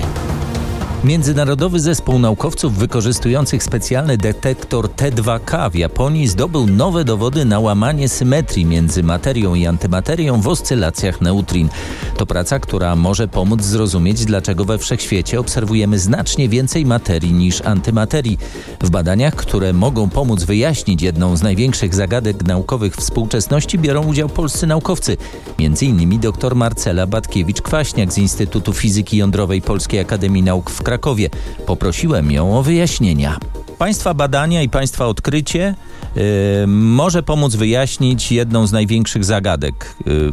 Międzynarodowy 1.04 1.80
zespół 1.80 2.20
naukowców 2.20 2.78
wykorzystujących 2.78 3.64
specjalny 3.64 4.18
detektor 4.18 4.88
T2K 4.88 5.72
w 5.72 5.76
Japonii 5.76 6.28
zdobył 6.28 6.68
nowe 6.68 7.04
dowody 7.04 7.46
na 7.46 7.60
łamanie 7.60 8.10
symetrii 8.10 8.66
między 8.66 9.04
materią 9.04 9.56
i 9.56 9.68
antymaterią 9.68 10.42
w 10.42 10.48
oscylacjach 10.48 11.22
neutrin. 11.22 11.70
To 12.18 12.26
praca, 12.26 12.60
która 12.60 12.96
może 12.96 13.28
pomóc 13.28 13.62
zrozumieć, 13.62 14.26
dlaczego 14.26 14.66
we 14.66 14.78
wszechświecie 14.78 15.40
obserwujemy 15.40 16.00
znacznie 16.00 16.50
więcej 16.50 16.86
materii 16.86 17.34
niż 17.34 17.62
antymaterii. 17.62 18.38
W 18.82 18.90
badaniach, 18.90 19.36
które 19.36 19.74
mogą 19.74 20.10
pomóc 20.10 20.44
wyjaśnić 20.44 21.02
jedną 21.02 21.38
z 21.38 21.42
największych 21.42 21.96
zagadek 21.96 22.44
naukowych 22.44 22.96
współczesności, 22.96 23.80
biorą 23.80 24.06
udział 24.06 24.30
polscy 24.30 24.68
naukowcy, 24.68 25.18
m.in. 25.60 26.20
dr 26.20 26.56
Marcela 26.56 27.08
Batkiewicz-Kwaśniak 27.08 28.12
z 28.12 28.18
Instytutu 28.18 28.74
Fizyki 28.74 29.18
Jądrowej 29.18 29.62
Polskiej 29.62 30.00
Akademii 30.00 30.44
Nauk 30.44 30.70
w 30.70 30.84
Krakowie. 30.92 31.30
Poprosiłem 31.66 32.32
ją 32.32 32.58
o 32.58 32.64
wyjaśnienia. 32.64 33.38
Państwa 33.78 34.14
badania 34.14 34.62
i 34.62 34.70
Państwa 34.70 35.08
odkrycie 35.08 35.76
yy, 36.16 36.24
może 36.68 37.24
pomóc 37.24 37.56
wyjaśnić 37.56 38.32
jedną 38.32 38.68
z 38.68 38.72
największych 38.72 39.26
zagadek 39.26 39.96
yy, 40.06 40.14
yy, 40.14 40.32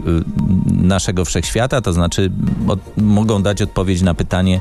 naszego 0.83 1.25
wszechświata, 1.25 1.81
to 1.81 1.93
znaczy 1.93 2.31
od, 2.69 2.81
mogą 2.97 3.43
dać 3.43 3.63
odpowiedź 3.63 4.03
na 4.03 4.15
pytanie, 4.15 4.61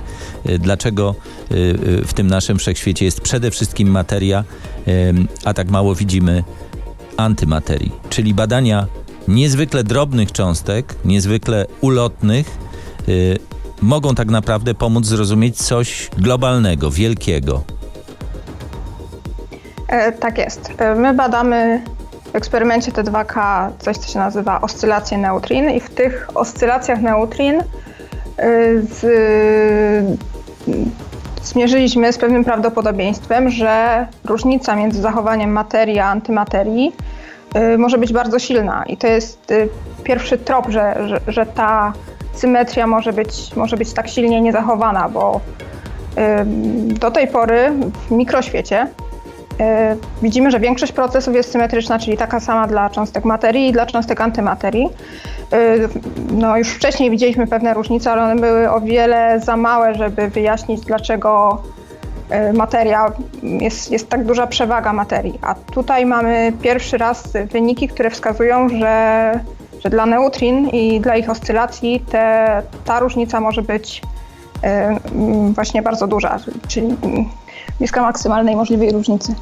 y, 0.50 0.60
dlaczego 0.60 1.16
y, 1.52 1.56
y, 1.56 2.06
w 2.06 2.14
tym 2.14 2.28
naszym 2.28 2.58
wszechświecie 2.58 3.06
jest 3.06 3.22
przede 3.22 3.52
wszystkim 3.52 3.92
materia, 3.92 4.44
a 5.46 5.54
tak 5.54 5.70
mało 5.70 5.96
widzimy 5.96 6.44
antymaterii, 7.18 7.92
czyli 8.10 8.34
badania 8.34 8.88
niezwykle 9.28 9.84
drobnych 9.84 10.32
cząstek, 10.32 10.96
niezwykle 11.06 11.66
ulotnych, 11.82 12.58
mogą 13.82 14.16
tak 14.16 14.28
naprawdę 14.28 14.74
pomóc 14.74 15.06
zrozumieć 15.06 15.58
coś 15.58 16.10
globalnego, 16.18 16.92
wielkiego. 16.92 17.64
E, 19.88 20.12
tak 20.12 20.38
jest. 20.38 20.74
E, 20.78 20.96
my 20.96 21.14
badamy 21.14 21.82
w 22.34 22.36
eksperymencie 22.36 22.92
T2K 22.92 23.70
coś, 23.80 23.98
co 23.98 24.12
się 24.12 24.20
nazywa 24.20 24.62
oscylacje 24.62 25.18
neutrin 25.18 25.70
i 25.70 25.80
w 25.80 25.90
tych 25.90 26.30
oscylacjach 26.36 27.02
neutrin 27.02 27.56
e, 27.56 27.64
z, 28.82 30.18
zmierzyliśmy 31.44 32.14
z 32.14 32.18
pewnym 32.18 32.46
prawdopodobieństwem, 32.46 33.50
że 33.50 34.08
różnica 34.26 34.76
między 34.76 35.02
zachowaniem 35.02 35.52
materii 35.52 36.00
a 36.00 36.06
antymaterii 36.06 36.96
może 37.78 37.98
być 37.98 38.14
bardzo 38.14 38.40
silna. 38.40 38.84
I 38.86 38.98
to 38.98 39.08
jest 39.08 39.54
pierwszy 40.04 40.38
trop, 40.38 40.70
że, 40.70 41.08
że, 41.08 41.22
że 41.28 41.46
ta 41.46 41.94
symetria 42.40 42.88
może 42.88 43.14
być, 43.14 43.56
może 43.56 43.78
być 43.78 43.94
tak 43.94 44.08
silnie 44.08 44.42
niezachowana, 44.42 45.10
bo 45.10 45.42
do 47.00 47.12
tej 47.12 47.28
pory 47.28 47.74
w 48.08 48.12
mikroświecie 48.12 48.84
y, 48.84 49.64
widzimy, 50.22 50.52
że 50.52 50.60
większość 50.60 50.92
procesów 50.92 51.36
jest 51.36 51.52
symetryczna, 51.52 52.00
czyli 52.00 52.18
taka 52.18 52.40
sama 52.40 52.68
dla 52.68 52.90
cząstek 52.90 53.26
materii 53.26 53.68
i 53.68 53.72
dla 53.72 53.86
cząstek 53.86 54.22
antymaterii. 54.22 54.90
Y, 55.54 55.90
no, 56.32 56.58
już 56.58 56.70
wcześniej 56.70 57.12
widzieliśmy 57.12 57.48
pewne 57.48 57.74
różnice, 57.74 58.12
ale 58.12 58.24
one 58.24 58.36
były 58.36 58.72
o 58.72 58.82
wiele 58.82 59.40
za 59.40 59.58
małe, 59.58 59.96
żeby 59.96 60.30
wyjaśnić, 60.30 60.82
dlaczego 60.82 61.62
y, 62.50 62.54
materia, 62.54 63.12
jest, 63.44 63.92
jest 63.92 64.10
tak 64.10 64.26
duża 64.26 64.48
przewaga 64.48 64.94
materii. 64.94 65.40
A 65.42 65.56
tutaj 65.56 66.06
mamy 66.06 66.54
pierwszy 66.62 66.98
raz 66.98 67.34
wyniki, 67.52 67.88
które 67.88 68.10
wskazują, 68.10 68.70
że 68.70 69.32
że 69.84 69.90
dla 69.90 70.06
neutrin 70.06 70.70
i 70.70 71.02
dla 71.02 71.16
ich 71.18 71.30
oscylacji 71.30 72.00
te, 72.00 72.64
ta 72.86 73.00
różnica 73.00 73.42
może 73.42 73.62
być 73.62 74.02
e, 74.64 75.00
właśnie 75.56 75.82
bardzo 75.82 76.08
duża, 76.08 76.40
czyli 76.68 76.96
bliska 77.80 78.02
maksymalnej 78.02 78.56
możliwej 78.56 78.92
różnicy. 78.92 79.36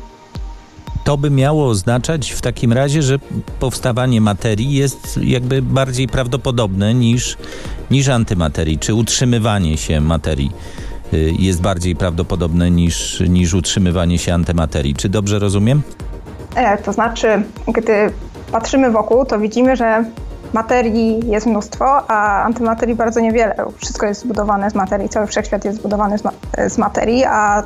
To 1.03 1.17
by 1.17 1.29
miało 1.29 1.67
oznaczać 1.67 2.31
w 2.31 2.41
takim 2.41 2.73
razie, 2.73 3.01
że 3.01 3.19
powstawanie 3.59 4.21
materii 4.21 4.73
jest 4.73 5.19
jakby 5.23 5.61
bardziej 5.61 6.07
prawdopodobne 6.07 6.93
niż, 6.93 7.37
niż 7.91 8.09
antymaterii, 8.09 8.79
czy 8.79 8.93
utrzymywanie 8.93 9.77
się 9.77 10.01
materii 10.01 10.51
y, 11.13 11.33
jest 11.39 11.61
bardziej 11.61 11.95
prawdopodobne 11.95 12.71
niż, 12.71 13.23
niż 13.29 13.53
utrzymywanie 13.53 14.17
się 14.17 14.33
antymaterii. 14.33 14.95
Czy 14.95 15.09
dobrze 15.09 15.39
rozumiem? 15.39 15.81
E, 16.55 16.77
to 16.77 16.93
znaczy, 16.93 17.43
gdy 17.67 18.11
patrzymy 18.51 18.91
wokół, 18.91 19.25
to 19.25 19.39
widzimy, 19.39 19.75
że 19.75 20.05
materii 20.53 21.29
jest 21.29 21.45
mnóstwo, 21.45 22.11
a 22.11 22.43
antymaterii 22.43 22.95
bardzo 22.95 23.19
niewiele. 23.19 23.55
Wszystko 23.77 24.05
jest 24.05 24.21
zbudowane 24.21 24.69
z 24.69 24.75
materii, 24.75 25.09
cały 25.09 25.27
wszechświat 25.27 25.65
jest 25.65 25.77
zbudowany 25.77 26.17
z, 26.17 26.23
ma 26.23 26.31
z 26.67 26.77
materii, 26.77 27.25
a 27.25 27.63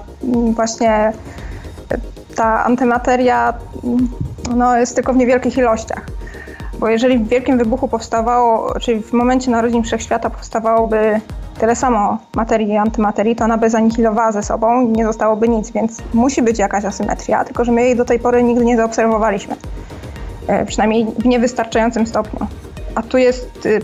właśnie 0.56 1.13
ta 2.36 2.63
antymateria 2.65 3.54
no, 4.56 4.78
jest 4.78 4.96
tylko 4.96 5.13
w 5.13 5.18
niewielkich 5.18 5.58
ilościach. 5.58 6.06
Bo 6.80 6.89
jeżeli 6.89 7.20
w 7.20 7.28
wielkim 7.28 7.58
wybuchu 7.58 7.88
powstawało, 7.88 8.80
czyli 8.80 9.02
w 9.02 9.13
momencie 9.13 9.52
narodzin 9.52 9.84
wszechświata 9.84 10.30
powstawałoby 10.30 11.22
tyle 11.60 11.76
samo 11.76 12.18
materii 12.36 12.70
i 12.70 12.78
antymaterii, 12.78 13.36
to 13.36 13.44
ona 13.44 13.58
by 13.58 13.70
zanihilowała 13.70 14.32
ze 14.32 14.44
sobą 14.44 14.82
i 14.82 14.88
nie 14.88 15.06
zostałoby 15.06 15.50
nic, 15.50 15.72
więc 15.72 15.98
musi 16.13 16.42
być 16.42 16.60
jakaś 16.60 16.86
asymetria, 16.86 17.44
tylko 17.46 17.65
że 17.65 17.72
my 17.72 17.82
jej 17.82 17.96
do 17.96 18.06
tej 18.06 18.20
pory 18.20 18.44
nigdy 18.44 18.65
nie 18.65 18.78
zaobserwowaliśmy. 18.78 19.56
E, 20.48 20.65
przynajmniej 20.65 21.06
w 21.06 21.26
niewystarczającym 21.26 22.08
stopniu. 22.08 22.48
A 22.99 23.03
tu 23.03 23.17
jest 23.17 23.65
y, 23.65 23.81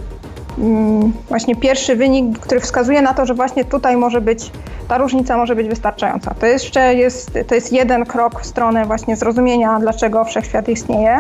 mm, 0.58 1.13
właśnie 1.30 1.56
pierwszy 1.56 1.95
wynik, 1.95 2.39
który 2.39 2.62
wskazuje 2.62 3.01
na 3.01 3.13
to, 3.13 3.25
że 3.25 3.34
właśnie 3.34 3.65
tutaj 3.65 3.97
może 3.97 4.21
być, 4.21 4.51
ta 4.88 4.97
różnica 4.97 5.38
może 5.38 5.56
być 5.56 5.67
wystarczająca. 5.67 6.34
To 6.39 6.45
jeszcze 6.45 6.95
jest, 6.95 7.39
to 7.47 7.56
jest 7.56 7.73
jeden 7.73 8.06
krok 8.06 8.41
w 8.41 8.45
stronę 8.45 8.86
właśnie 8.86 9.15
zrozumienia, 9.15 9.80
dlaczego 9.80 10.25
wszechświat 10.25 10.69
istnieje. 10.69 11.19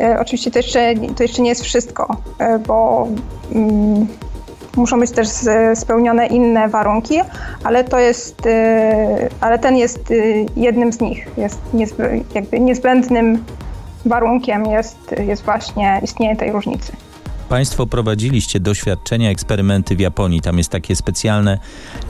E, 0.00 0.20
oczywiście 0.20 0.50
to 0.50 0.58
jeszcze, 0.58 0.94
to 1.16 1.22
jeszcze 1.22 1.42
nie 1.42 1.48
jest 1.48 1.62
wszystko, 1.62 2.16
e, 2.38 2.58
bo 2.58 3.08
mm, 3.54 4.06
muszą 4.76 5.00
być 5.00 5.10
też 5.10 5.28
spełnione 5.74 6.26
inne 6.26 6.68
warunki, 6.68 7.20
ale 7.64 7.84
to 7.84 7.98
jest, 7.98 8.36
ale 9.40 9.58
ten 9.58 9.76
jest 9.76 10.12
jednym 10.56 10.92
z 10.92 11.00
nich, 11.00 11.26
jest 11.36 11.60
jakby 12.34 12.60
niezbędnym 12.60 13.44
warunkiem 14.06 14.66
jest, 14.66 15.14
jest 15.18 15.44
właśnie 15.44 16.00
istnienie 16.02 16.36
tej 16.36 16.52
różnicy. 16.52 16.92
Państwo 17.52 17.86
prowadziliście 17.86 18.60
doświadczenia, 18.60 19.30
eksperymenty 19.30 19.96
w 19.96 20.00
Japonii. 20.00 20.40
Tam 20.40 20.58
jest 20.58 20.70
takie 20.70 20.96
specjalne 20.96 21.58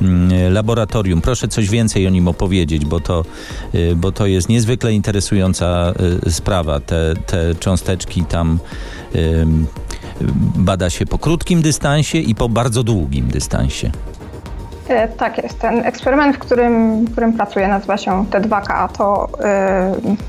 mm, 0.03 0.53
laboratorium. 0.53 1.21
Proszę 1.21 1.49
coś 1.49 1.71
więcej 1.71 2.07
o 2.07 2.11
nim 2.11 2.29
opowiedzieć, 2.29 2.85
bo 2.85 3.01
to, 3.01 3.25
y, 3.75 3.97
bo 3.97 4.13
to 4.13 4.27
jest 4.27 4.49
niezwykle 4.49 4.93
interesująca 4.93 5.93
y, 6.27 6.31
sprawa. 6.31 6.81
Te, 6.81 7.15
te 7.27 7.55
cząsteczki 7.55 8.25
tam 8.25 8.59
bada 10.57 10.91
się 10.91 11.07
po 11.07 11.19
krótkim 11.19 11.63
dystansie 11.63 12.19
i 12.19 12.35
po 12.35 12.49
bardzo 12.49 12.83
długim 12.83 13.29
dystansie. 13.29 13.91
E, 14.89 15.09
tak 15.09 15.43
jest. 15.43 15.59
Ten 15.59 15.87
eksperyment, 15.87 16.37
w 16.37 16.39
którym, 16.39 17.05
w 17.05 17.13
którym 17.13 17.33
pracuję, 17.33 17.69
nazywa 17.69 17.97
się 17.97 18.27
T2K. 18.31 18.89
To 18.89 19.29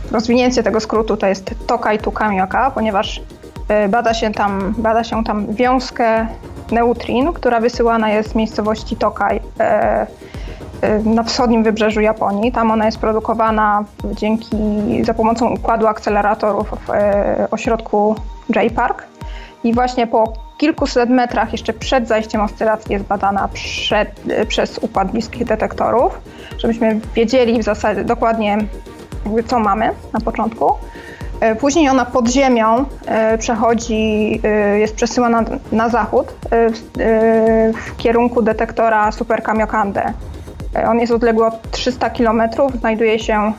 y, 0.10 0.12
rozwinięcie 0.12 0.63
tego 0.63 0.80
skrótu 0.80 1.17
to 1.17 1.28
jest 1.28 1.56
Tokai 1.67 1.99
Tukamioka, 1.99 2.71
ponieważ 2.71 3.21
bada, 3.89 4.13
się 4.13 4.32
tam, 4.32 4.73
bada 4.78 5.04
się 5.04 5.23
tam 5.23 5.54
wiązkę 5.54 6.28
neutrin, 6.71 7.34
która 7.34 7.60
wysyłana 7.60 8.10
jest 8.10 8.32
z 8.32 8.36
miejscowości 8.36 8.95
Tokai. 8.95 9.38
Y, 9.38 11.10
na 11.10 11.23
wschodnim 11.23 11.63
wybrzeżu 11.63 12.02
Japonii. 12.02 12.52
Tam 12.52 12.71
ona 12.71 12.86
jest 12.86 12.97
produkowana 12.97 13.84
dzięki, 14.04 14.58
za 15.04 15.13
pomocą 15.13 15.54
układu 15.54 15.88
akceleratorów 15.88 16.69
w 16.69 16.91
ośrodku 17.52 18.15
J-Park. 18.56 19.04
I 19.63 19.73
właśnie 19.73 20.08
po 20.08 20.34
kilkuset 20.58 21.10
metrach 21.10 21.52
jeszcze 21.52 21.73
przed 21.73 22.08
zajściem 22.08 22.41
oscylacji 22.41 22.93
jest 22.93 23.06
badana 23.06 23.47
przed, 23.47 24.21
przez 24.47 24.78
układ 24.78 25.12
bliskich 25.12 25.45
detektorów, 25.45 26.21
żebyśmy 26.58 26.99
wiedzieli 27.15 27.60
w 27.60 27.63
zasadzie 27.63 28.04
dokładnie 28.04 28.58
co 29.47 29.60
mamy 29.60 29.89
na 30.13 30.19
początku. 30.19 30.73
E, 31.43 31.56
później 31.56 31.89
ona 31.89 32.06
pod 32.06 32.29
ziemią 32.29 32.86
e, 33.06 33.38
przechodzi, 33.38 34.39
e, 34.43 34.79
jest 34.79 34.95
przesyłana 34.95 35.43
na 35.71 35.89
zachód 35.89 36.34
w 37.73 37.95
kierunku 37.97 38.41
detektora 38.41 39.12
Super 39.12 39.43
Kamiokande. 39.43 40.13
On 40.88 40.99
jest 40.99 41.13
odległy 41.13 41.45
od 41.45 41.71
300 41.71 42.10
km, 42.10 42.41
znajduje 42.79 43.19
się 43.19 43.53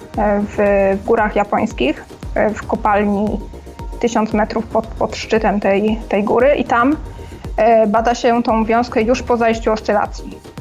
w 0.56 0.58
górach 1.06 1.36
japońskich, 1.36 2.04
w 2.54 2.66
kopalni 2.66 3.40
1000 4.00 4.32
metrów 4.32 4.66
pod, 4.66 4.86
pod 4.86 5.16
szczytem 5.16 5.60
tej, 5.60 6.00
tej 6.08 6.24
góry 6.24 6.54
i 6.54 6.64
tam 6.64 6.96
bada 7.86 8.14
się 8.14 8.42
tą 8.42 8.64
wiązkę 8.64 9.02
już 9.02 9.22
po 9.22 9.36
zajściu 9.36 9.72
oscylacji. 9.72 10.53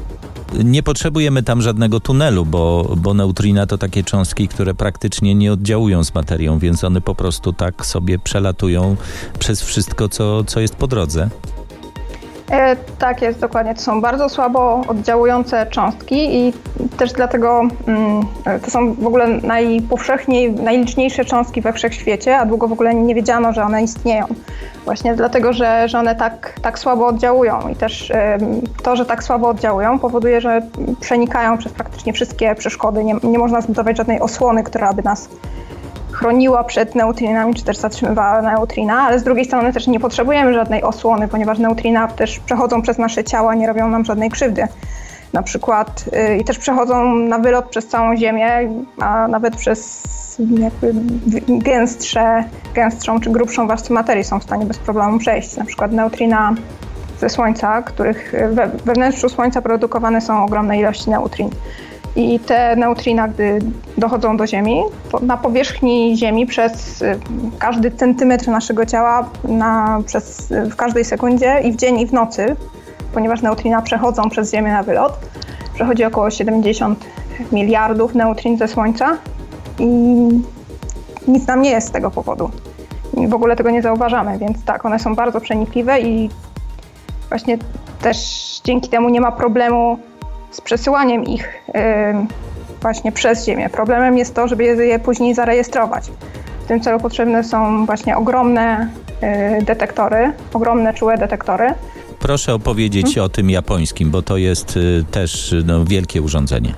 Nie 0.64 0.84
potrzebujemy 0.84 1.44
tam 1.44 1.62
żadnego 1.62 2.00
tunelu, 2.00 2.46
bo, 2.46 2.94
bo 2.98 3.14
neutrina 3.14 3.66
to 3.66 3.78
takie 3.78 4.04
cząstki, 4.04 4.48
które 4.48 4.74
praktycznie 4.74 5.36
nie 5.36 5.54
oddziałują 5.54 6.04
z 6.04 6.14
materią, 6.14 6.60
więc 6.60 6.84
one 6.84 7.02
po 7.02 7.16
prostu 7.16 7.54
tak 7.54 7.86
sobie 7.86 8.20
przelatują 8.20 8.96
przez 9.40 9.62
wszystko, 9.62 10.10
co, 10.10 10.44
co 10.44 10.60
jest 10.60 10.76
po 10.76 10.88
drodze. 10.88 11.30
E, 12.52 12.76
tak 12.76 13.22
jest, 13.22 13.40
dokładnie. 13.40 13.74
To 13.76 13.82
są 13.82 14.02
bardzo 14.02 14.30
słabo 14.30 14.82
oddziałujące 14.88 15.66
cząstki 15.66 16.36
i 16.36 16.54
też 16.98 17.14
dlatego 17.14 17.62
mm, 17.88 18.22
to 18.66 18.72
są 18.72 18.94
w 18.94 19.08
ogóle 19.08 19.28
najpowszechniej, 19.28 20.52
najliczniejsze 20.52 21.26
cząstki 21.26 21.62
we 21.62 21.74
wszechświecie, 21.74 22.38
a 22.38 22.46
długo 22.46 22.68
w 22.68 22.72
ogóle 22.72 22.96
nie 22.96 23.16
wiedziano, 23.16 23.54
że 23.54 23.64
one 23.64 23.84
istnieją. 23.84 24.26
Właśnie 24.86 25.16
dlatego, 25.16 25.54
że, 25.54 25.90
że 25.90 26.00
one 26.00 26.16
tak, 26.16 26.54
tak 26.62 26.80
słabo 26.80 27.08
oddziałują 27.08 27.70
i 27.72 27.76
też 27.76 28.12
to, 28.84 28.96
że 28.96 29.06
tak 29.06 29.24
słabo 29.24 29.48
oddziałują 29.48 30.00
powoduje, 30.00 30.42
że 30.42 30.62
przenikają 31.00 31.58
przez 31.58 31.74
praktycznie 31.74 32.14
wszystkie 32.14 32.56
przeszkody. 32.56 33.04
Nie, 33.04 33.16
nie 33.24 33.40
można 33.40 33.62
zbudować 33.62 33.98
żadnej 33.98 34.20
osłony, 34.20 34.64
która 34.64 34.94
by 34.94 35.04
nas 35.04 35.30
chroniła 36.24 36.64
przed 36.64 36.96
neutrinami, 36.96 37.54
czy 37.54 37.64
też 37.64 37.78
zatrzymywała 37.78 38.42
neutrina, 38.42 39.02
ale 39.02 39.20
z 39.20 39.24
drugiej 39.24 39.46
strony 39.46 39.74
też 39.74 39.88
nie 39.88 40.00
potrzebujemy 40.00 40.54
żadnej 40.54 40.84
osłony, 40.84 41.28
ponieważ 41.28 41.60
neutrina 41.60 42.08
też 42.08 42.40
przechodzą 42.40 42.82
przez 42.82 42.98
nasze 42.98 43.24
ciała, 43.24 43.56
nie 43.56 43.68
robią 43.68 43.90
nam 43.90 44.06
żadnej 44.06 44.30
krzywdy. 44.30 44.68
Na 45.34 45.44
przykład 45.44 46.06
yy, 46.12 46.38
i 46.38 46.44
też 46.44 46.58
przechodzą 46.58 47.16
na 47.16 47.40
wylot 47.40 47.66
przez 47.66 47.88
całą 47.88 48.16
Ziemię, 48.16 48.70
a 49.00 49.28
nawet 49.28 49.56
przez 49.56 50.04
jakby 50.60 50.94
gęstsze, 51.48 52.44
gęstszą 52.74 53.20
czy 53.20 53.30
grubszą 53.30 53.68
warstwę 53.68 53.94
materii 53.94 54.24
są 54.24 54.40
w 54.40 54.44
stanie 54.44 54.66
bez 54.66 54.78
problemu 54.78 55.20
przejść. 55.20 55.58
Na 55.58 55.66
przykład 55.66 55.92
neutrina 55.92 56.56
ze 57.20 57.30
Słońca, 57.30 57.82
których 57.82 58.34
we, 58.52 58.68
we 58.68 58.94
wnętrzu 58.94 59.30
Słońca 59.30 59.62
produkowane 59.62 60.22
są 60.22 60.44
ogromne 60.44 60.80
ilości 60.80 61.10
neutrin. 61.10 61.50
I 62.16 62.40
te 62.40 62.76
neutrina, 62.76 63.28
gdy 63.28 63.60
dochodzą 63.98 64.38
do 64.38 64.48
Ziemi, 64.48 64.82
na 65.22 65.38
powierzchni 65.38 66.18
Ziemi 66.18 66.46
przez 66.46 67.02
y, 67.02 67.20
każdy 67.60 67.92
centymetr 67.92 68.48
naszego 68.48 68.86
ciała, 68.86 69.30
na, 69.44 70.02
przez, 70.06 70.52
y, 70.52 70.70
w 70.70 70.76
każdej 70.76 71.06
sekundzie 71.06 71.62
i 71.64 71.72
w 71.72 71.76
dzień 71.76 72.00
i 72.00 72.08
w 72.08 72.14
nocy, 72.14 72.56
ponieważ 73.14 73.42
neutrina 73.42 73.82
przechodzą 73.82 74.30
przez 74.30 74.52
Ziemię 74.52 74.72
na 74.72 74.84
wylot, 74.84 75.20
przechodzi 75.74 76.06
około 76.06 76.30
70 76.30 77.06
miliardów 77.52 78.16
neutrin 78.16 78.58
ze 78.58 78.68
Słońca 78.68 79.18
i 79.80 79.88
nic 81.28 81.48
nam 81.48 81.62
nie 81.62 81.70
jest 81.70 81.88
z 81.88 81.92
tego 81.92 82.12
powodu. 82.12 82.50
W 83.28 83.34
ogóle 83.34 83.56
tego 83.56 83.70
nie 83.70 83.82
zauważamy, 83.82 84.38
więc 84.38 84.64
tak, 84.64 84.86
one 84.86 85.00
są 85.00 85.16
bardzo 85.16 85.42
przenikliwe 85.42 86.02
i 86.02 86.30
właśnie 87.30 87.58
też 88.02 88.18
dzięki 88.64 88.90
temu 88.90 89.10
nie 89.10 89.22
ma 89.22 89.32
problemu 89.32 90.00
z 90.54 90.62
przesyłaniem 90.62 91.24
ich 91.24 91.64
właśnie 92.84 93.12
przez 93.12 93.46
Ziemię. 93.46 93.70
Problemem 93.70 94.18
jest 94.18 94.36
to, 94.36 94.48
żeby 94.48 94.64
je 94.64 95.00
później 95.00 95.36
zarejestrować. 95.36 96.12
W 96.64 96.68
tym 96.68 96.82
celu 96.82 97.00
potrzebne 97.00 97.44
są 97.44 97.86
właśnie 97.86 98.18
ogromne 98.18 98.90
y, 99.60 99.64
detektory, 99.66 100.32
ogromne 100.54 100.94
czułe 100.94 101.18
detektory. 101.18 101.74
Proszę 102.20 102.54
opowiedzieć 102.54 103.06
hmm? 103.06 103.26
o 103.26 103.30
tym 103.30 103.50
japońskim, 103.50 104.12
bo 104.12 104.22
to 104.22 104.38
jest 104.38 104.78
y, 104.78 105.06
też 105.12 105.56
no, 105.66 105.86
wielkie 105.86 106.22
urządzenie. 106.22 106.74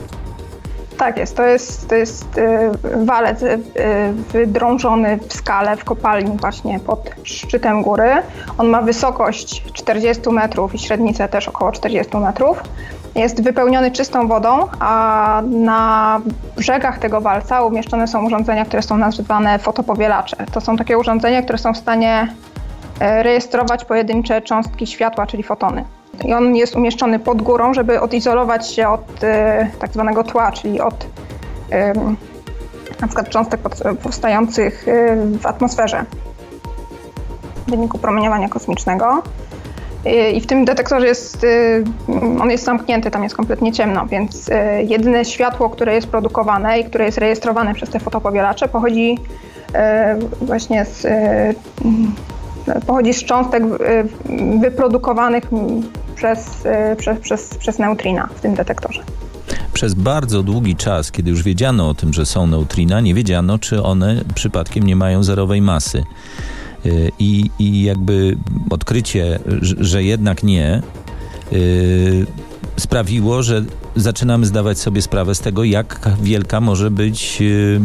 Tak 0.97 1.17
jest, 1.17 1.37
to 1.37 1.43
jest, 1.43 1.89
to 1.89 1.95
jest 1.95 2.37
y, 2.37 3.05
walec 3.05 3.39
wydrążony 4.33 5.19
w 5.27 5.33
skale 5.33 5.77
w 5.77 5.83
kopalni 5.83 6.37
właśnie 6.37 6.79
pod 6.79 7.11
szczytem 7.23 7.81
góry. 7.81 8.09
On 8.57 8.67
ma 8.67 8.81
wysokość 8.81 9.63
40 9.73 10.29
metrów 10.29 10.75
i 10.75 10.79
średnicę 10.79 11.27
też 11.27 11.47
około 11.47 11.71
40 11.71 12.17
metrów 12.17 12.63
jest 13.15 13.43
wypełniony 13.43 13.91
czystą 13.91 14.27
wodą, 14.27 14.67
a 14.79 15.41
na 15.49 16.21
brzegach 16.57 16.99
tego 16.99 17.21
walca 17.21 17.63
umieszczone 17.63 18.07
są 18.07 18.25
urządzenia, 18.25 18.65
które 18.65 18.81
są 18.81 18.97
nazywane 18.97 19.59
fotopowielacze. 19.59 20.37
To 20.51 20.61
są 20.61 20.77
takie 20.77 20.97
urządzenia, 20.97 21.41
które 21.41 21.57
są 21.57 21.73
w 21.73 21.77
stanie 21.77 22.27
e, 22.99 23.23
rejestrować 23.23 23.85
pojedyncze 23.85 24.41
cząstki 24.41 24.87
światła, 24.87 25.27
czyli 25.27 25.43
fotony. 25.43 25.83
I 26.25 26.33
on 26.33 26.55
jest 26.55 26.75
umieszczony 26.75 27.19
pod 27.19 27.41
górą, 27.41 27.73
żeby 27.73 28.01
odizolować 28.01 28.71
się 28.71 28.89
od 28.89 29.23
e, 29.23 29.69
tak 29.79 29.93
zwanego 29.93 30.23
tła, 30.23 30.51
czyli 30.51 30.81
od 30.81 31.07
na 33.01 33.07
przykład 33.07 33.29
cząstek 33.29 33.61
powstających 34.03 34.87
e, 34.87 35.15
w 35.39 35.45
atmosferze 35.45 36.05
w 37.67 37.71
wyniku 37.71 37.97
promieniowania 37.97 38.49
kosmicznego. 38.49 39.23
I 40.33 40.41
w 40.41 40.47
tym 40.47 40.65
detektorze 40.65 41.07
jest, 41.07 41.43
y, 41.43 41.83
on 42.41 42.51
jest 42.51 42.63
zamknięty, 42.63 43.11
tam 43.11 43.23
jest 43.23 43.35
kompletnie 43.35 43.71
ciemno, 43.71 44.05
więc 44.05 44.49
y, 44.49 44.53
jedyne 44.87 45.25
światło, 45.25 45.69
które 45.69 45.95
jest 45.95 46.07
produkowane 46.07 46.79
i 46.79 46.85
które 46.85 47.05
jest 47.05 47.17
rejestrowane 47.17 47.73
przez 47.73 47.89
te 47.89 47.99
fotopowielacze 47.99 48.67
pochodzi 48.67 49.17
właśnie 50.41 50.85
z, 50.85 51.07
pochodzi 52.87 53.13
z 53.13 53.23
cząstek 53.23 53.63
wyprodukowanych 54.61 55.43
przez, 56.15 56.63
przez, 56.97 57.19
przez, 57.19 57.57
przez 57.57 57.79
neutrina 57.79 58.29
w 58.35 58.41
tym 58.41 58.55
detektorze. 58.55 59.01
Przez 59.73 59.93
bardzo 59.93 60.43
długi 60.43 60.75
czas, 60.75 61.11
kiedy 61.11 61.29
już 61.29 61.43
wiedziano 61.43 61.89
o 61.89 61.93
tym, 61.93 62.13
że 62.13 62.25
są 62.25 62.47
neutrina, 62.47 63.01
nie 63.01 63.13
wiedziano, 63.13 63.59
czy 63.59 63.83
one 63.83 64.21
przypadkiem 64.35 64.83
nie 64.83 64.95
mają 64.95 65.23
zerowej 65.23 65.61
masy. 65.61 66.03
Y, 66.85 67.11
I, 67.19 67.49
i 67.59 67.83
jakby 67.83 68.37
odkrycie, 68.69 69.39
że 69.79 70.03
jednak 70.03 70.43
nie, 70.43 70.81
y, 71.53 72.25
sprawiło, 72.77 73.43
że 73.43 73.65
zaczynamy 73.95 74.45
zdawać 74.45 74.79
sobie 74.79 75.01
sprawę 75.01 75.35
z 75.35 75.39
tego, 75.39 75.63
jak 75.63 76.09
wielka 76.21 76.61
może 76.61 76.91
być, 76.91 77.37
y, 77.41 77.81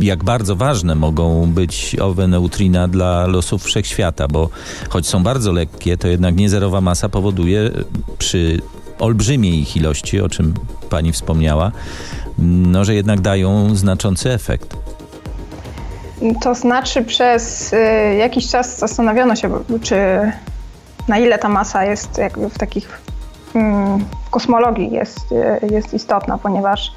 jak 0.00 0.24
bardzo 0.24 0.56
ważne 0.56 0.94
mogą 0.94 1.52
być 1.52 1.96
owe 2.00 2.28
neutrina 2.28 2.88
dla 2.88 3.26
losów 3.26 3.64
wszechświata, 3.64 4.28
bo 4.28 4.48
choć 4.88 5.06
są 5.06 5.22
bardzo 5.22 5.52
lekkie, 5.52 5.96
to 5.96 6.08
jednak 6.08 6.36
niezerowa 6.36 6.80
masa 6.80 7.08
powoduje 7.08 7.70
przy 8.18 8.60
olbrzymiej 8.98 9.60
ich 9.60 9.76
ilości, 9.76 10.20
o 10.20 10.28
czym 10.28 10.54
pani 10.90 11.12
wspomniała, 11.12 11.72
no, 12.38 12.84
że 12.84 12.94
jednak 12.94 13.20
dają 13.20 13.76
znaczący 13.76 14.30
efekt. 14.30 14.76
To 16.40 16.54
znaczy 16.54 17.02
przez 17.02 17.72
y, 17.72 17.76
jakiś 18.18 18.50
czas 18.50 18.78
zastanawiano 18.78 19.36
się, 19.36 19.50
czy 19.82 19.96
na 21.08 21.18
ile 21.18 21.38
ta 21.38 21.48
masa 21.48 21.84
jest 21.84 22.18
jakby 22.18 22.50
w 22.50 22.58
takich 22.58 23.00
mm, 23.54 23.98
w 24.26 24.30
kosmologii 24.30 24.90
jest, 24.90 25.32
y, 25.32 25.66
jest 25.70 25.94
istotna, 25.94 26.38
ponieważ 26.38 26.92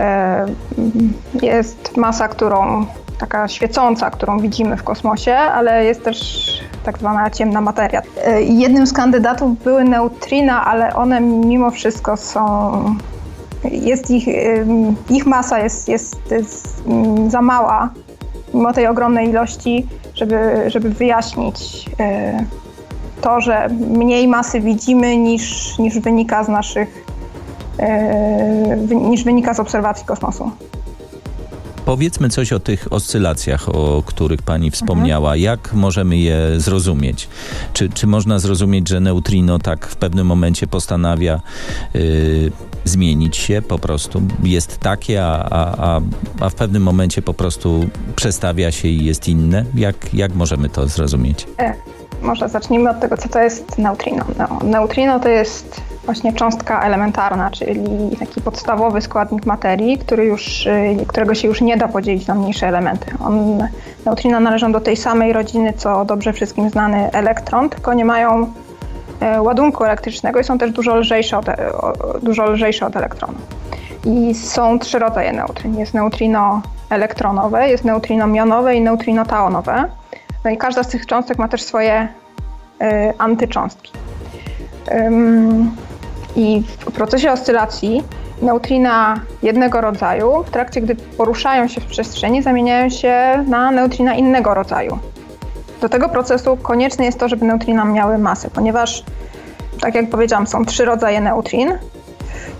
y, 0.00 1.46
jest 1.46 1.96
masa, 1.96 2.28
którą 2.28 2.86
taka 3.18 3.48
świecąca, 3.48 4.10
którą 4.10 4.38
widzimy 4.38 4.76
w 4.76 4.82
kosmosie, 4.82 5.36
ale 5.36 5.84
jest 5.84 6.04
też 6.04 6.48
tak 6.84 6.98
zwana 6.98 7.30
ciemna 7.30 7.60
materia. 7.60 8.02
Jednym 8.40 8.86
z 8.86 8.92
kandydatów 8.92 9.62
były 9.64 9.84
neutrina, 9.84 10.64
ale 10.64 10.94
one 10.94 11.20
mimo 11.20 11.70
wszystko 11.70 12.16
są 12.16 12.96
jest 13.64 14.10
ich, 14.10 14.26
ich 15.10 15.26
masa 15.26 15.58
jest, 15.58 15.88
jest, 15.88 16.30
jest 16.30 16.82
mm, 16.86 17.30
za 17.30 17.42
mała 17.42 17.90
mimo 18.54 18.72
tej 18.72 18.86
ogromnej 18.86 19.28
ilości, 19.28 19.86
żeby, 20.14 20.64
żeby 20.66 20.90
wyjaśnić 20.90 21.86
e, 22.00 22.44
to, 23.20 23.40
że 23.40 23.68
mniej 23.90 24.28
masy 24.28 24.60
widzimy 24.60 25.16
niż, 25.16 25.78
niż 25.78 25.98
wynika 25.98 26.44
z 26.44 26.48
naszych, 26.48 27.04
e, 27.78 28.76
niż 28.94 29.24
wynika 29.24 29.54
z 29.54 29.60
obserwacji 29.60 30.06
kosmosu. 30.06 30.50
Powiedzmy 31.84 32.28
coś 32.28 32.52
o 32.52 32.60
tych 32.60 32.92
oscylacjach, 32.92 33.68
o 33.68 34.02
których 34.06 34.42
Pani 34.42 34.70
wspomniała. 34.70 35.28
Mhm. 35.28 35.42
Jak 35.42 35.72
możemy 35.72 36.16
je 36.16 36.60
zrozumieć? 36.60 37.28
Czy, 37.72 37.88
czy 37.88 38.06
można 38.06 38.38
zrozumieć, 38.38 38.88
że 38.88 39.00
neutrino 39.00 39.58
tak 39.58 39.86
w 39.86 39.96
pewnym 39.96 40.26
momencie 40.26 40.66
postanawia 40.66 41.40
yy, 41.94 42.52
zmienić 42.84 43.36
się 43.36 43.62
po 43.62 43.78
prostu? 43.78 44.22
Jest 44.42 44.78
takie, 44.78 45.24
a, 45.24 45.48
a, 45.50 46.00
a 46.40 46.48
w 46.48 46.54
pewnym 46.54 46.82
momencie 46.82 47.22
po 47.22 47.34
prostu 47.34 47.88
przestawia 48.16 48.72
się 48.72 48.88
i 48.88 49.04
jest 49.04 49.28
inne? 49.28 49.64
Jak, 49.74 50.14
jak 50.14 50.34
możemy 50.34 50.68
to 50.68 50.88
zrozumieć? 50.88 51.46
E, 51.58 51.74
może 52.22 52.48
zacznijmy 52.48 52.90
od 52.90 53.00
tego, 53.00 53.16
co 53.16 53.28
to 53.28 53.38
jest 53.38 53.78
neutrino. 53.78 54.24
No, 54.38 54.58
neutrino 54.64 55.20
to 55.20 55.28
jest 55.28 55.80
właśnie 56.04 56.32
cząstka 56.32 56.82
elementarna, 56.82 57.50
czyli 57.50 58.16
taki 58.18 58.40
podstawowy 58.40 59.00
składnik 59.00 59.46
materii, 59.46 59.98
który 59.98 60.24
już, 60.24 60.66
y, 60.66 60.96
którego 61.06 61.34
się 61.34 61.48
już 61.48 61.60
nie 61.60 61.76
da 61.76 61.88
podzielić 61.88 62.26
na 62.26 62.34
mniejsze 62.34 62.68
elementy. 62.68 63.06
On, 63.24 63.64
neutrina 64.06 64.40
należą 64.40 64.72
do 64.72 64.80
tej 64.80 64.96
samej 64.96 65.32
rodziny, 65.32 65.72
co 65.72 66.04
dobrze 66.04 66.32
wszystkim 66.32 66.70
znany 66.70 67.10
elektron, 67.12 67.68
tylko 67.68 67.94
nie 67.94 68.04
mają 68.04 68.52
e, 69.20 69.42
ładunku 69.42 69.84
elektrycznego 69.84 70.40
i 70.40 70.44
są 70.44 70.58
też 70.58 70.72
dużo 70.72 70.96
lżejsze 70.96 71.38
od, 71.38 71.46
dużo 72.22 72.50
lżejsze 72.50 72.86
od 72.86 72.96
elektronu. 72.96 73.38
I 74.04 74.34
są 74.34 74.78
trzy 74.78 74.98
rodzaje 74.98 75.32
neutryn. 75.32 75.78
Jest 75.78 75.94
neutrino 75.94 76.62
elektronowe, 76.90 77.68
jest 77.68 77.84
neutrino 77.84 78.26
mionowe 78.26 78.74
i 78.74 78.80
neutrino 78.80 79.24
taonowe. 79.24 79.84
No 80.44 80.50
i 80.50 80.56
każda 80.56 80.82
z 80.82 80.88
tych 80.88 81.06
cząstek 81.06 81.38
ma 81.38 81.48
też 81.48 81.62
swoje 81.62 82.08
y, 82.82 82.86
antycząstki. 83.18 83.92
I 86.36 86.62
w 86.78 86.92
procesie 86.92 87.32
oscylacji 87.32 88.04
neutrina 88.42 89.20
jednego 89.42 89.80
rodzaju, 89.80 90.42
w 90.46 90.50
trakcie 90.50 90.80
gdy 90.80 90.96
poruszają 90.96 91.68
się 91.68 91.80
w 91.80 91.86
przestrzeni, 91.86 92.42
zamieniają 92.42 92.88
się 92.88 93.44
na 93.48 93.70
neutrina 93.70 94.14
innego 94.14 94.54
rodzaju. 94.54 94.98
Do 95.80 95.88
tego 95.88 96.08
procesu 96.08 96.56
konieczne 96.56 97.04
jest 97.04 97.18
to, 97.18 97.28
żeby 97.28 97.44
neutrina 97.44 97.84
miały 97.84 98.18
masę, 98.18 98.50
ponieważ, 98.50 99.04
tak 99.80 99.94
jak 99.94 100.10
powiedziałam, 100.10 100.46
są 100.46 100.64
trzy 100.64 100.84
rodzaje 100.84 101.20
neutrin. 101.20 101.78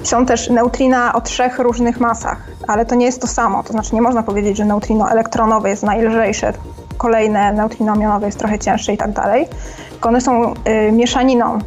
Są 0.03 0.27
też 0.27 0.51
neutrina 0.51 1.15
o 1.15 1.21
trzech 1.21 1.59
różnych 1.59 2.01
masach, 2.01 2.39
ale 2.69 2.87
to 2.87 2.95
nie 2.95 3.07
jest 3.07 3.21
to 3.21 3.27
samo. 3.27 3.63
To 3.63 3.73
znaczy 3.73 3.95
nie 3.95 4.03
można 4.03 4.23
powiedzieć, 4.23 4.57
że 4.57 4.65
neutrino 4.65 5.11
elektronowe 5.11 5.71
jest 5.71 5.83
najlżejsze, 5.83 6.53
kolejne 6.99 7.53
neutrino 7.53 7.97
mionowe 7.97 8.27
jest 8.27 8.39
trochę 8.39 8.59
cięższe 8.59 8.93
i 8.93 8.97
tak 8.97 9.13
dalej. 9.13 9.49
Tylko 9.91 10.09
one 10.09 10.21
są 10.21 10.55
y, 10.89 10.93
mieszaniną 10.93 11.59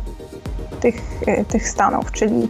tych, 0.83 0.95
y, 1.27 1.45
tych 1.45 1.69
stanów, 1.69 2.11
czyli 2.11 2.49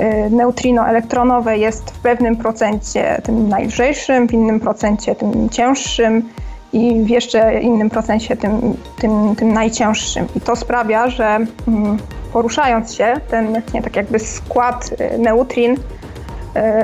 y, 0.00 0.30
neutrino 0.30 0.88
elektronowe 0.88 1.58
jest 1.58 1.90
w 1.90 1.98
pewnym 1.98 2.36
procencie 2.36 3.20
tym 3.24 3.48
najlżejszym, 3.48 4.28
w 4.28 4.32
innym 4.32 4.60
procencie 4.60 5.14
tym 5.14 5.48
cięższym 5.48 6.28
i 6.72 7.02
w 7.04 7.08
jeszcze 7.08 7.60
innym 7.60 7.90
procencie 7.90 8.36
tym, 8.36 8.76
tym, 8.98 9.36
tym 9.36 9.52
najcięższym. 9.52 10.26
I 10.36 10.40
to 10.40 10.56
sprawia, 10.56 11.10
że 11.10 11.38
mm, 11.68 11.98
poruszając 12.32 12.94
się, 12.94 13.14
ten 13.30 13.62
nie, 13.74 13.82
tak 13.82 13.96
jakby 13.96 14.18
skład 14.18 14.90
y, 15.14 15.18
neutrin, 15.18 15.76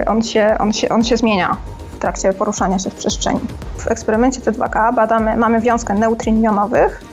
on 0.07 0.23
się, 0.23 0.57
on, 0.59 0.73
się, 0.73 0.89
on 0.89 1.05
się 1.05 1.17
zmienia 1.17 1.57
w 1.93 1.99
trakcie 1.99 2.33
poruszania 2.33 2.79
się 2.79 2.91
w 2.91 2.95
przestrzeni. 2.95 3.41
W 3.77 3.91
eksperymencie 3.91 4.41
T2K 4.41 4.95
badamy, 4.95 5.37
mamy 5.37 5.61
wiązkę 5.61 5.95
neutrin 5.95 6.43
jonowych, 6.43 7.12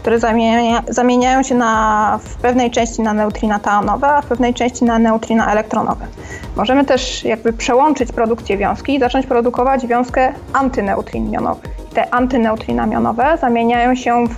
które 0.00 0.18
zamienia, 0.18 0.82
zamieniają 0.88 1.42
się 1.42 1.54
na, 1.54 2.18
w 2.22 2.36
pewnej 2.36 2.70
części 2.70 3.02
na 3.02 3.12
neutrina 3.12 3.58
taonowe, 3.58 4.06
a 4.06 4.22
w 4.22 4.26
pewnej 4.26 4.54
części 4.54 4.84
na 4.84 4.98
neutrina 4.98 5.52
elektronowe. 5.52 6.06
Możemy 6.56 6.84
też 6.84 7.24
jakby 7.24 7.52
przełączyć 7.52 8.12
produkcję 8.12 8.56
wiązki 8.56 8.94
i 8.94 9.00
zacząć 9.00 9.26
produkować 9.26 9.86
wiązkę 9.86 10.32
antyneutrin 10.52 11.30
mionowych. 11.30 11.70
Te 11.94 12.14
antyneutrina 12.14 12.86
mionowe 12.86 13.38
zamieniają 13.40 13.94
się 13.94 14.26
w 14.28 14.36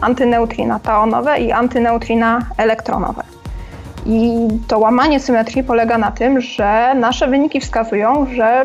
antyneutrina 0.00 0.78
taonowe 0.78 1.38
i 1.38 1.52
antyneutrina 1.52 2.46
elektronowe. 2.56 3.22
I 4.06 4.48
to 4.68 4.78
łamanie 4.78 5.20
symetrii 5.20 5.64
polega 5.64 5.98
na 5.98 6.10
tym, 6.10 6.40
że 6.40 6.94
nasze 6.94 7.28
wyniki 7.28 7.60
wskazują, 7.60 8.26
że 8.34 8.64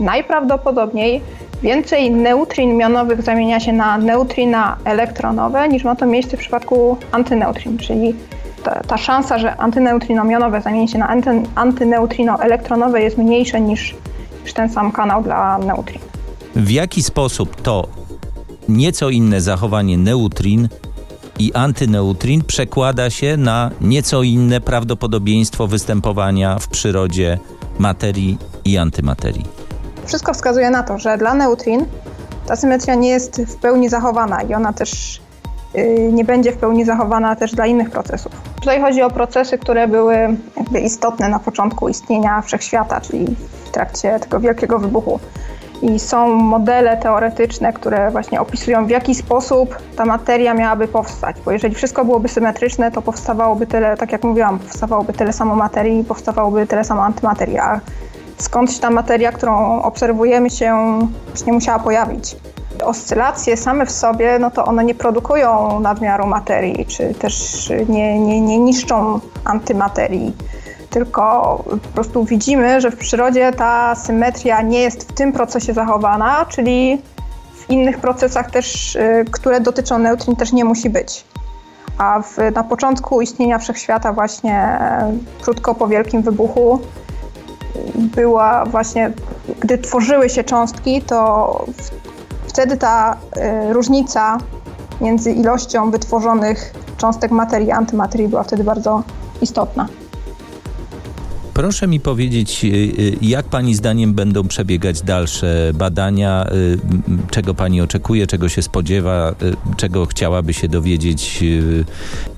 najprawdopodobniej 0.00 1.22
Więcej 1.62 2.10
neutrin 2.10 2.76
mionowych 2.76 3.22
zamienia 3.22 3.60
się 3.60 3.72
na 3.72 3.98
neutrina 3.98 4.76
elektronowe 4.84 5.68
niż 5.68 5.84
ma 5.84 5.96
to 5.96 6.06
miejsce 6.06 6.36
w 6.36 6.40
przypadku 6.40 6.96
antyneutrin, 7.12 7.78
czyli 7.78 8.14
ta, 8.62 8.80
ta 8.80 8.98
szansa, 8.98 9.38
że 9.38 9.56
antyneutrino 9.56 10.24
mionowe 10.24 10.60
zamieni 10.60 10.88
się 10.88 10.98
na 10.98 11.08
anty, 11.08 11.30
antyneutrino 11.54 12.42
elektronowe 12.42 13.02
jest 13.02 13.18
mniejsza 13.18 13.58
niż, 13.58 13.94
niż 14.44 14.52
ten 14.52 14.68
sam 14.68 14.92
kanał 14.92 15.22
dla 15.22 15.58
neutrin. 15.58 16.00
W 16.56 16.70
jaki 16.70 17.02
sposób 17.02 17.62
to 17.62 17.88
nieco 18.68 19.10
inne 19.10 19.40
zachowanie 19.40 19.98
neutrin 19.98 20.68
i 21.38 21.52
antyneutrin 21.52 22.44
przekłada 22.44 23.10
się 23.10 23.36
na 23.36 23.70
nieco 23.80 24.22
inne 24.22 24.60
prawdopodobieństwo 24.60 25.66
występowania 25.66 26.58
w 26.58 26.68
przyrodzie 26.68 27.38
materii 27.78 28.38
i 28.64 28.78
antymaterii? 28.78 29.59
Wszystko 30.10 30.34
wskazuje 30.34 30.70
na 30.70 30.82
to, 30.82 30.98
że 30.98 31.18
dla 31.18 31.34
neutrin 31.34 31.86
ta 32.46 32.56
symetria 32.56 32.94
nie 32.94 33.08
jest 33.08 33.42
w 33.42 33.56
pełni 33.56 33.88
zachowana 33.88 34.42
i 34.42 34.54
ona 34.54 34.72
też 34.72 35.20
y, 35.76 36.10
nie 36.12 36.24
będzie 36.24 36.52
w 36.52 36.56
pełni 36.56 36.84
zachowana 36.84 37.36
też 37.36 37.54
dla 37.54 37.66
innych 37.66 37.90
procesów. 37.90 38.32
Tutaj 38.60 38.80
chodzi 38.80 39.02
o 39.02 39.10
procesy, 39.10 39.58
które 39.58 39.88
były 39.88 40.16
istotne 40.82 41.28
na 41.28 41.38
początku 41.38 41.88
istnienia 41.88 42.42
wszechświata, 42.42 43.00
czyli 43.00 43.36
w 43.64 43.70
trakcie 43.70 44.20
tego 44.20 44.40
wielkiego 44.40 44.78
wybuchu. 44.78 45.20
I 45.82 45.98
są 45.98 46.28
modele 46.34 46.96
teoretyczne, 46.96 47.72
które 47.72 48.10
właśnie 48.10 48.40
opisują, 48.40 48.86
w 48.86 48.90
jaki 48.90 49.14
sposób 49.14 49.76
ta 49.96 50.04
materia 50.04 50.54
miałaby 50.54 50.88
powstać. 50.88 51.36
Bo 51.44 51.50
jeżeli 51.50 51.74
wszystko 51.74 52.04
byłoby 52.04 52.28
symetryczne, 52.28 52.90
to 52.90 53.02
powstawałoby 53.02 53.66
tyle, 53.66 53.96
tak 53.96 54.12
jak 54.12 54.24
mówiłam, 54.24 54.58
powstawałoby 54.58 55.12
tyle 55.12 55.32
samo 55.32 55.56
materii, 55.56 56.04
powstawałoby 56.04 56.66
tyle 56.66 56.84
samo 56.84 57.04
antymaterii. 57.04 57.58
A 57.58 57.80
skądś 58.40 58.78
ta 58.78 58.90
materia, 58.90 59.32
którą 59.32 59.82
obserwujemy 59.82 60.50
się 60.50 60.98
nie 61.46 61.52
musiała 61.52 61.78
pojawić. 61.78 62.36
Oscylacje 62.84 63.56
same 63.56 63.86
w 63.86 63.90
sobie, 63.90 64.38
no 64.38 64.50
to 64.50 64.64
one 64.64 64.84
nie 64.84 64.94
produkują 64.94 65.80
nadmiaru 65.80 66.26
materii, 66.26 66.86
czy 66.86 67.14
też 67.14 67.68
nie, 67.88 68.20
nie, 68.20 68.40
nie 68.40 68.58
niszczą 68.58 69.20
antymaterii. 69.44 70.36
tylko 70.90 71.30
po 71.82 71.88
prostu 71.94 72.24
widzimy, 72.24 72.80
że 72.80 72.90
w 72.90 72.96
przyrodzie 72.96 73.52
ta 73.52 73.94
symetria 73.94 74.62
nie 74.62 74.80
jest 74.80 75.12
w 75.12 75.14
tym 75.14 75.32
procesie 75.32 75.72
zachowana, 75.72 76.46
czyli 76.48 77.02
w 77.54 77.70
innych 77.70 77.98
procesach 77.98 78.50
też, 78.50 78.96
y, 78.96 79.24
które 79.30 79.60
dotyczą 79.60 79.98
neutrin 79.98 80.36
też 80.36 80.52
nie 80.52 80.64
musi 80.64 80.90
być. 80.90 81.24
A 81.98 82.22
w, 82.22 82.36
na 82.54 82.64
początku 82.64 83.20
istnienia 83.20 83.58
wszechświata 83.58 84.12
właśnie 84.12 84.78
krótko 85.40 85.74
po 85.74 85.88
wielkim 85.88 86.22
wybuchu 86.22 86.80
była 87.94 88.64
właśnie, 88.64 89.12
gdy 89.60 89.78
tworzyły 89.78 90.28
się 90.28 90.44
cząstki, 90.44 91.02
to 91.02 91.66
wtedy 92.48 92.76
ta 92.76 93.16
y, 93.68 93.72
różnica 93.72 94.38
między 95.00 95.32
ilością 95.32 95.90
wytworzonych 95.90 96.74
cząstek 96.96 97.30
materii 97.30 97.68
i 97.68 97.70
antymaterii 97.70 98.28
była 98.28 98.42
wtedy 98.42 98.64
bardzo 98.64 99.02
istotna. 99.42 99.88
Proszę 101.54 101.86
mi 101.86 102.00
powiedzieć, 102.00 102.64
y, 102.64 102.68
y, 102.68 103.16
jak 103.22 103.46
Pani 103.46 103.74
zdaniem 103.74 104.14
będą 104.14 104.48
przebiegać 104.48 105.02
dalsze 105.02 105.72
badania? 105.74 106.46
Czego 107.30 107.54
Pani 107.54 107.80
oczekuje, 107.80 108.26
czego 108.26 108.48
się 108.48 108.62
spodziewa, 108.62 109.34
czego 109.76 110.06
chciałaby 110.06 110.54
się 110.54 110.68
dowiedzieć? 110.68 111.44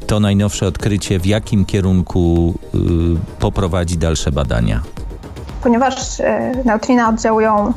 To 0.07 0.21
najnowsze 0.21 0.67
odkrycie, 0.67 1.19
w 1.19 1.27
jakim 1.27 1.65
kierunku 1.65 2.55
poprowadzi 3.39 3.99
dalsze 3.99 4.33
badania? 4.33 4.83
Ponieważ 5.63 6.21
e, 6.21 6.53
neutrina 6.65 7.09
oddziałują 7.09 7.73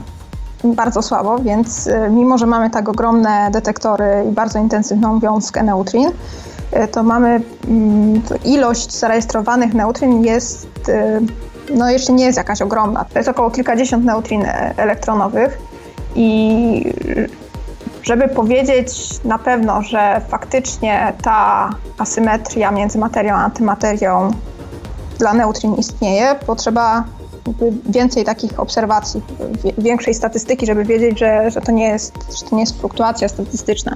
bardzo 0.64 1.02
słabo, 1.02 1.40
więc 1.40 1.88
e, 1.88 2.10
mimo, 2.10 2.38
że 2.38 2.46
mamy 2.46 2.70
tak 2.70 2.90
ogromne 2.90 3.50
detektory 3.52 4.26
i 4.30 4.32
bardzo 4.32 4.60
intensywną 4.60 5.20
wiązkę 5.20 5.64
neutrin, 5.64 6.12
e, 6.72 6.88
to 6.88 7.04
mamy 7.04 7.42
mm, 7.68 8.22
to 8.22 8.36
ilość 8.46 8.92
zarejestrowanych 8.92 9.74
neutrin 9.74 10.24
jest, 10.24 10.92
no 11.74 11.90
jeszcze 11.90 12.14
nie 12.14 12.26
jest 12.26 12.38
jakaś 12.38 12.62
ogromna. 12.62 13.06
To 13.14 13.20
jest 13.20 13.30
około 13.30 13.52
kilkadziesiąt 13.52 14.06
neutrin 14.06 14.46
elektronowych 14.78 15.58
i 16.16 16.94
żeby 18.04 18.28
powiedzieć 18.28 19.20
na 19.24 19.40
pewno, 19.40 19.82
że 19.82 20.22
faktycznie 20.28 21.14
ta 21.24 21.70
asymetria 21.98 22.72
między 22.72 22.98
materią 22.98 23.34
a 23.34 23.38
antymaterią 23.38 24.32
dla 25.20 25.34
neutrin 25.34 25.76
istnieje, 25.76 26.36
potrzeba 26.48 27.04
więcej 27.90 28.24
takich 28.24 28.60
obserwacji, 28.60 29.22
większej 29.78 30.14
statystyki, 30.14 30.66
żeby 30.66 30.84
wiedzieć, 30.84 31.20
że, 31.20 31.52
że, 31.52 31.62
to, 31.62 31.72
nie 31.72 31.88
jest, 31.88 32.14
że 32.40 32.50
to 32.50 32.56
nie 32.56 32.62
jest 32.62 32.80
fluktuacja 32.80 33.28
statystyczna. 33.28 33.96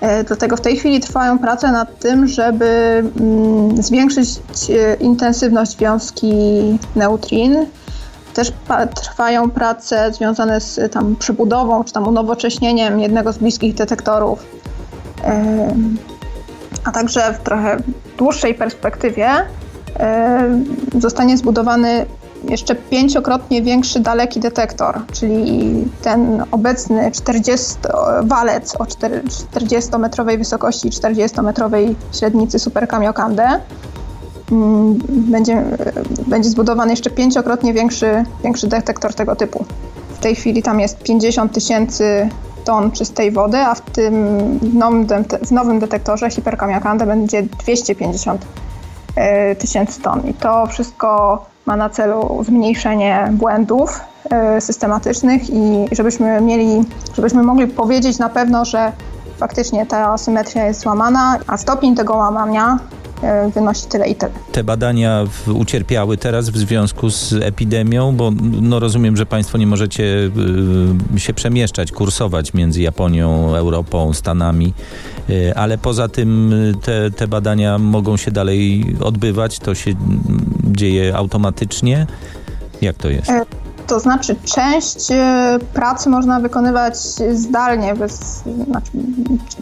E, 0.00 0.24
dlatego 0.24 0.56
w 0.56 0.60
tej 0.60 0.76
chwili 0.76 1.00
trwają 1.00 1.38
prace 1.38 1.72
nad 1.72 1.98
tym, 1.98 2.26
żeby 2.26 3.02
mm, 3.20 3.82
zwiększyć 3.82 4.28
e, 4.70 4.94
intensywność 4.94 5.76
wiązki 5.76 6.34
neutrin. 6.96 7.66
Też 8.34 8.52
trwają 8.94 9.50
prace 9.50 10.12
związane 10.12 10.60
z 10.60 10.92
tam 10.92 11.16
przebudową 11.16 11.84
czy 11.84 11.92
tam 11.92 12.08
unowocześnieniem 12.08 13.00
jednego 13.00 13.32
z 13.32 13.38
bliskich 13.38 13.74
detektorów. 13.74 14.46
E, 15.24 15.74
a 16.84 16.92
także 16.92 17.34
w 17.34 17.44
trochę 17.44 17.76
dłuższej 18.18 18.54
perspektywie 18.54 19.28
zostanie 20.98 21.36
zbudowany 21.36 22.06
jeszcze 22.48 22.74
pięciokrotnie 22.74 23.62
większy 23.62 24.00
daleki 24.00 24.40
detektor, 24.40 25.00
czyli 25.12 25.84
ten 26.02 26.44
obecny 26.50 27.10
40 27.10 27.74
walec 28.22 28.74
o 28.74 28.84
40-metrowej 28.84 30.38
wysokości 30.38 30.88
i 30.88 30.90
40-metrowej 30.90 31.94
średnicy 32.12 32.58
Super 32.58 32.88
Kamiokande 32.88 33.60
mm, 34.52 34.98
będzie, 35.08 35.64
będzie 36.26 36.48
zbudowany 36.48 36.92
jeszcze 36.92 37.10
pięciokrotnie 37.10 37.74
większy, 37.74 38.24
większy 38.42 38.66
detektor 38.66 39.14
tego 39.14 39.36
typu. 39.36 39.64
W 40.14 40.18
tej 40.18 40.34
chwili 40.34 40.62
tam 40.62 40.80
jest 40.80 41.02
50 41.02 41.52
tysięcy 41.52 42.28
ton 42.64 42.90
czystej 42.90 43.30
wody, 43.32 43.58
a 43.58 43.74
w 43.74 43.80
tym 43.80 44.58
nowym, 44.74 45.06
w 45.42 45.52
nowym 45.52 45.78
detektorze 45.78 46.30
Hiperkamiokande 46.30 47.06
będzie 47.06 47.42
250 47.42 48.46
e, 49.16 49.56
tysięcy 49.56 50.00
ton. 50.00 50.28
I 50.28 50.34
to 50.34 50.66
wszystko 50.66 51.38
ma 51.66 51.76
na 51.76 51.90
celu 51.90 52.44
zmniejszenie 52.44 53.28
błędów 53.32 54.00
e, 54.30 54.60
systematycznych 54.60 55.50
i 55.50 55.86
żebyśmy 55.92 56.40
mieli, 56.40 56.84
żebyśmy 57.16 57.42
mogli 57.42 57.66
powiedzieć 57.66 58.18
na 58.18 58.28
pewno, 58.28 58.64
że 58.64 58.92
faktycznie 59.36 59.86
ta 59.86 60.18
symetria 60.18 60.64
jest 60.64 60.80
złamana, 60.80 61.38
a 61.46 61.56
stopień 61.56 61.96
tego 61.96 62.16
łamania 62.16 62.78
wynosi 63.54 63.86
tyle 63.86 64.08
i 64.08 64.14
tyle. 64.14 64.32
Te 64.52 64.64
badania 64.64 65.24
ucierpiały 65.54 66.16
teraz 66.16 66.50
w 66.50 66.56
związku 66.56 67.10
z 67.10 67.32
epidemią, 67.32 68.16
bo 68.16 68.32
no 68.60 68.80
rozumiem, 68.80 69.16
że 69.16 69.26
Państwo 69.26 69.58
nie 69.58 69.66
możecie 69.66 70.04
y, 71.14 71.20
się 71.20 71.34
przemieszczać, 71.34 71.92
kursować 71.92 72.54
między 72.54 72.82
Japonią, 72.82 73.54
Europą, 73.54 74.12
Stanami, 74.12 74.72
y, 75.30 75.52
ale 75.54 75.78
poza 75.78 76.08
tym 76.08 76.52
y, 76.52 76.74
te, 76.82 77.10
te 77.10 77.28
badania 77.28 77.78
mogą 77.78 78.16
się 78.16 78.30
dalej 78.30 78.84
odbywać, 79.00 79.58
to 79.58 79.74
się 79.74 79.94
dzieje 80.64 81.16
automatycznie? 81.16 82.06
Jak 82.82 82.96
to 82.96 83.08
jest? 83.08 83.30
E, 83.84 83.86
to 83.86 84.00
znaczy, 84.00 84.36
część 84.44 85.10
e, 85.10 85.58
pracy 85.74 86.10
można 86.10 86.40
wykonywać 86.40 86.96
zdalnie, 87.32 87.94
bez, 87.94 88.42
znaczy, 88.64 88.90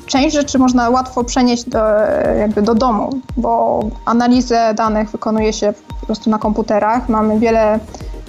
część 0.06 0.34
rzeczy 0.34 0.58
można 0.58 0.90
łatwo 0.90 1.24
przenieść 1.24 1.64
do, 1.68 1.78
jakby 2.38 2.62
do 2.62 2.74
domu, 2.74 3.10
bo 3.36 3.80
analizę 4.04 4.74
danych 4.74 5.10
wykonuje 5.10 5.52
się 5.52 5.74
po 6.00 6.06
prostu 6.06 6.30
na 6.30 6.38
komputerach. 6.38 7.08
Mamy 7.08 7.38
wiele, 7.38 7.78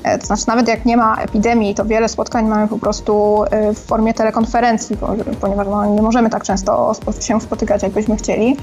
e, 0.03 0.19
to 0.19 0.25
znaczy 0.25 0.43
nawet 0.47 0.67
jak 0.67 0.85
nie 0.85 0.97
ma 0.97 1.15
epidemii, 1.15 1.75
to 1.75 1.85
wiele 1.85 2.09
spotkań 2.09 2.45
mamy 2.45 2.67
po 2.67 2.77
prostu 2.79 3.43
w 3.75 3.79
formie 3.79 4.13
telekonferencji, 4.13 4.97
ponieważ 5.41 5.67
no, 5.67 5.85
nie 5.85 6.01
możemy 6.01 6.29
tak 6.29 6.43
często 6.43 6.93
się 7.19 7.41
spotykać, 7.41 7.83
jakbyśmy 7.83 8.15
chcieli. 8.15 8.57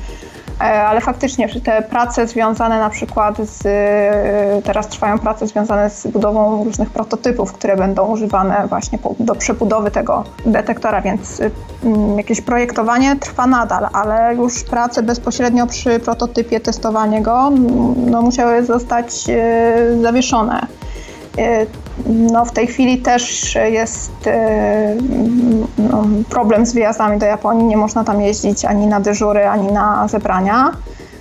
E, 0.61 0.62
ale 0.62 1.01
faktycznie 1.01 1.49
te 1.49 1.83
prace 1.83 2.27
związane 2.27 2.79
na 2.79 2.90
przykład 2.90 3.37
z, 3.38 3.66
e, 3.66 4.62
teraz 4.64 4.88
trwają 4.88 5.18
prace 5.18 5.46
związane 5.46 5.90
z 5.90 6.07
budową 6.07 6.64
różnych 6.64 6.90
prototypów, 6.90 7.53
które 7.53 7.77
będą 7.77 8.07
używane 8.07 8.66
właśnie 8.68 8.99
do 9.20 9.35
przebudowy 9.35 9.90
tego 9.90 10.25
detektora, 10.46 11.01
więc 11.01 11.42
mm, 11.85 12.18
jakieś 12.18 12.40
projektowanie 12.40 13.16
trwa 13.16 13.46
nadal, 13.46 13.88
ale 13.92 14.35
już 14.35 14.64
prace 14.64 15.03
bezpośrednio 15.03 15.66
przy 15.66 15.99
prototypie, 15.99 16.61
testowanie 16.61 17.23
go, 17.23 17.51
no, 17.96 18.23
musiały 18.23 18.64
zostać 18.64 19.29
e, 19.29 20.03
zawieszone. 20.03 20.66
No, 22.07 22.44
w 22.44 22.53
tej 22.53 22.66
chwili 22.66 22.98
też 22.98 23.55
jest 23.70 24.12
no, 25.79 26.05
problem 26.31 26.66
z 26.66 26.72
wyjazdami 26.72 27.18
do 27.18 27.26
Japonii. 27.26 27.66
Nie 27.66 27.76
można 27.76 28.05
tam 28.05 28.20
jeździć 28.20 28.64
ani 28.64 28.87
na 28.87 29.00
dyżury, 29.00 29.46
ani 29.46 29.72
na 29.72 30.09
zebrania. 30.09 30.72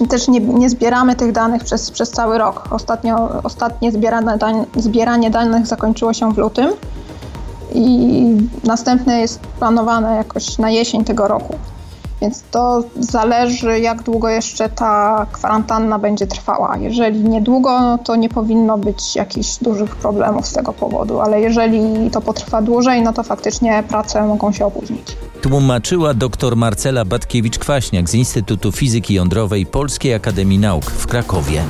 I 0.02 0.08
też 0.08 0.28
nie, 0.28 0.40
nie 0.40 0.70
zbieramy 0.70 1.16
tych 1.16 1.32
danych 1.32 1.64
przez, 1.64 1.92
przez 1.92 2.12
cały 2.12 2.38
rok. 2.38 2.68
Ostatnio, 2.72 3.30
ostatnie 3.44 3.92
dań, 4.38 4.66
zbieranie 4.76 5.30
danych 5.30 5.68
zakończyło 5.68 6.14
się 6.14 6.34
w 6.34 6.38
lutym 6.38 6.70
i 7.74 8.38
następne 8.64 9.22
jest 9.22 9.40
planowane 9.40 10.16
jakoś 10.16 10.58
na 10.58 10.70
jesień 10.70 11.04
tego 11.04 11.28
roku. 11.28 11.56
Więc 12.22 12.44
to 12.52 12.84
zależy, 13.00 13.80
jak 13.80 14.04
długo 14.04 14.30
jeszcze 14.30 14.70
ta 14.70 15.26
kwarantanna 15.32 16.00
będzie 16.00 16.28
trwała. 16.28 16.78
Jeżeli 16.78 17.20
niedługo, 17.20 18.00
to 18.04 18.16
nie 18.16 18.30
powinno 18.30 18.78
być 18.78 19.16
jakichś 19.16 19.58
dużych 19.58 19.96
problemów 19.96 20.48
z 20.48 20.54
tego 20.54 20.74
powodu, 20.74 21.20
ale 21.20 21.42
jeżeli 21.42 22.10
to 22.12 22.22
potrwa 22.22 22.62
dłużej, 22.62 23.02
no 23.02 23.14
to 23.14 23.24
faktycznie 23.24 23.84
prace 23.88 24.28
mogą 24.28 24.52
się 24.52 24.66
opóźnić. 24.66 25.18
Tłumaczyła 25.42 26.14
dr 26.14 26.56
Marcela 26.56 27.06
Batkiewicz-Kwaśniak 27.06 28.10
z 28.10 28.14
Instytutu 28.14 28.72
Fizyki 28.72 29.14
Jądrowej 29.14 29.66
Polskiej 29.66 30.14
Akademii 30.14 30.60
Nauk 30.60 30.86
w 30.86 31.08
Krakowie. 31.08 31.64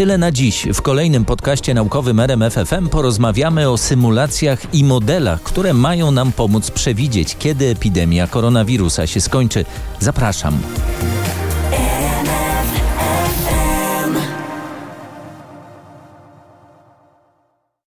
Tyle 0.00 0.18
na 0.18 0.32
dziś. 0.32 0.66
W 0.74 0.82
kolejnym 0.82 1.24
podcaście 1.24 1.74
naukowym 1.74 2.20
RMFFM 2.20 2.88
porozmawiamy 2.88 3.70
o 3.70 3.78
symulacjach 3.78 4.74
i 4.74 4.84
modelach, 4.84 5.42
które 5.42 5.74
mają 5.74 6.10
nam 6.10 6.32
pomóc 6.32 6.70
przewidzieć, 6.70 7.36
kiedy 7.38 7.66
epidemia 7.66 8.26
koronawirusa 8.26 9.06
się 9.06 9.20
skończy. 9.20 9.64
Zapraszam. 9.98 10.58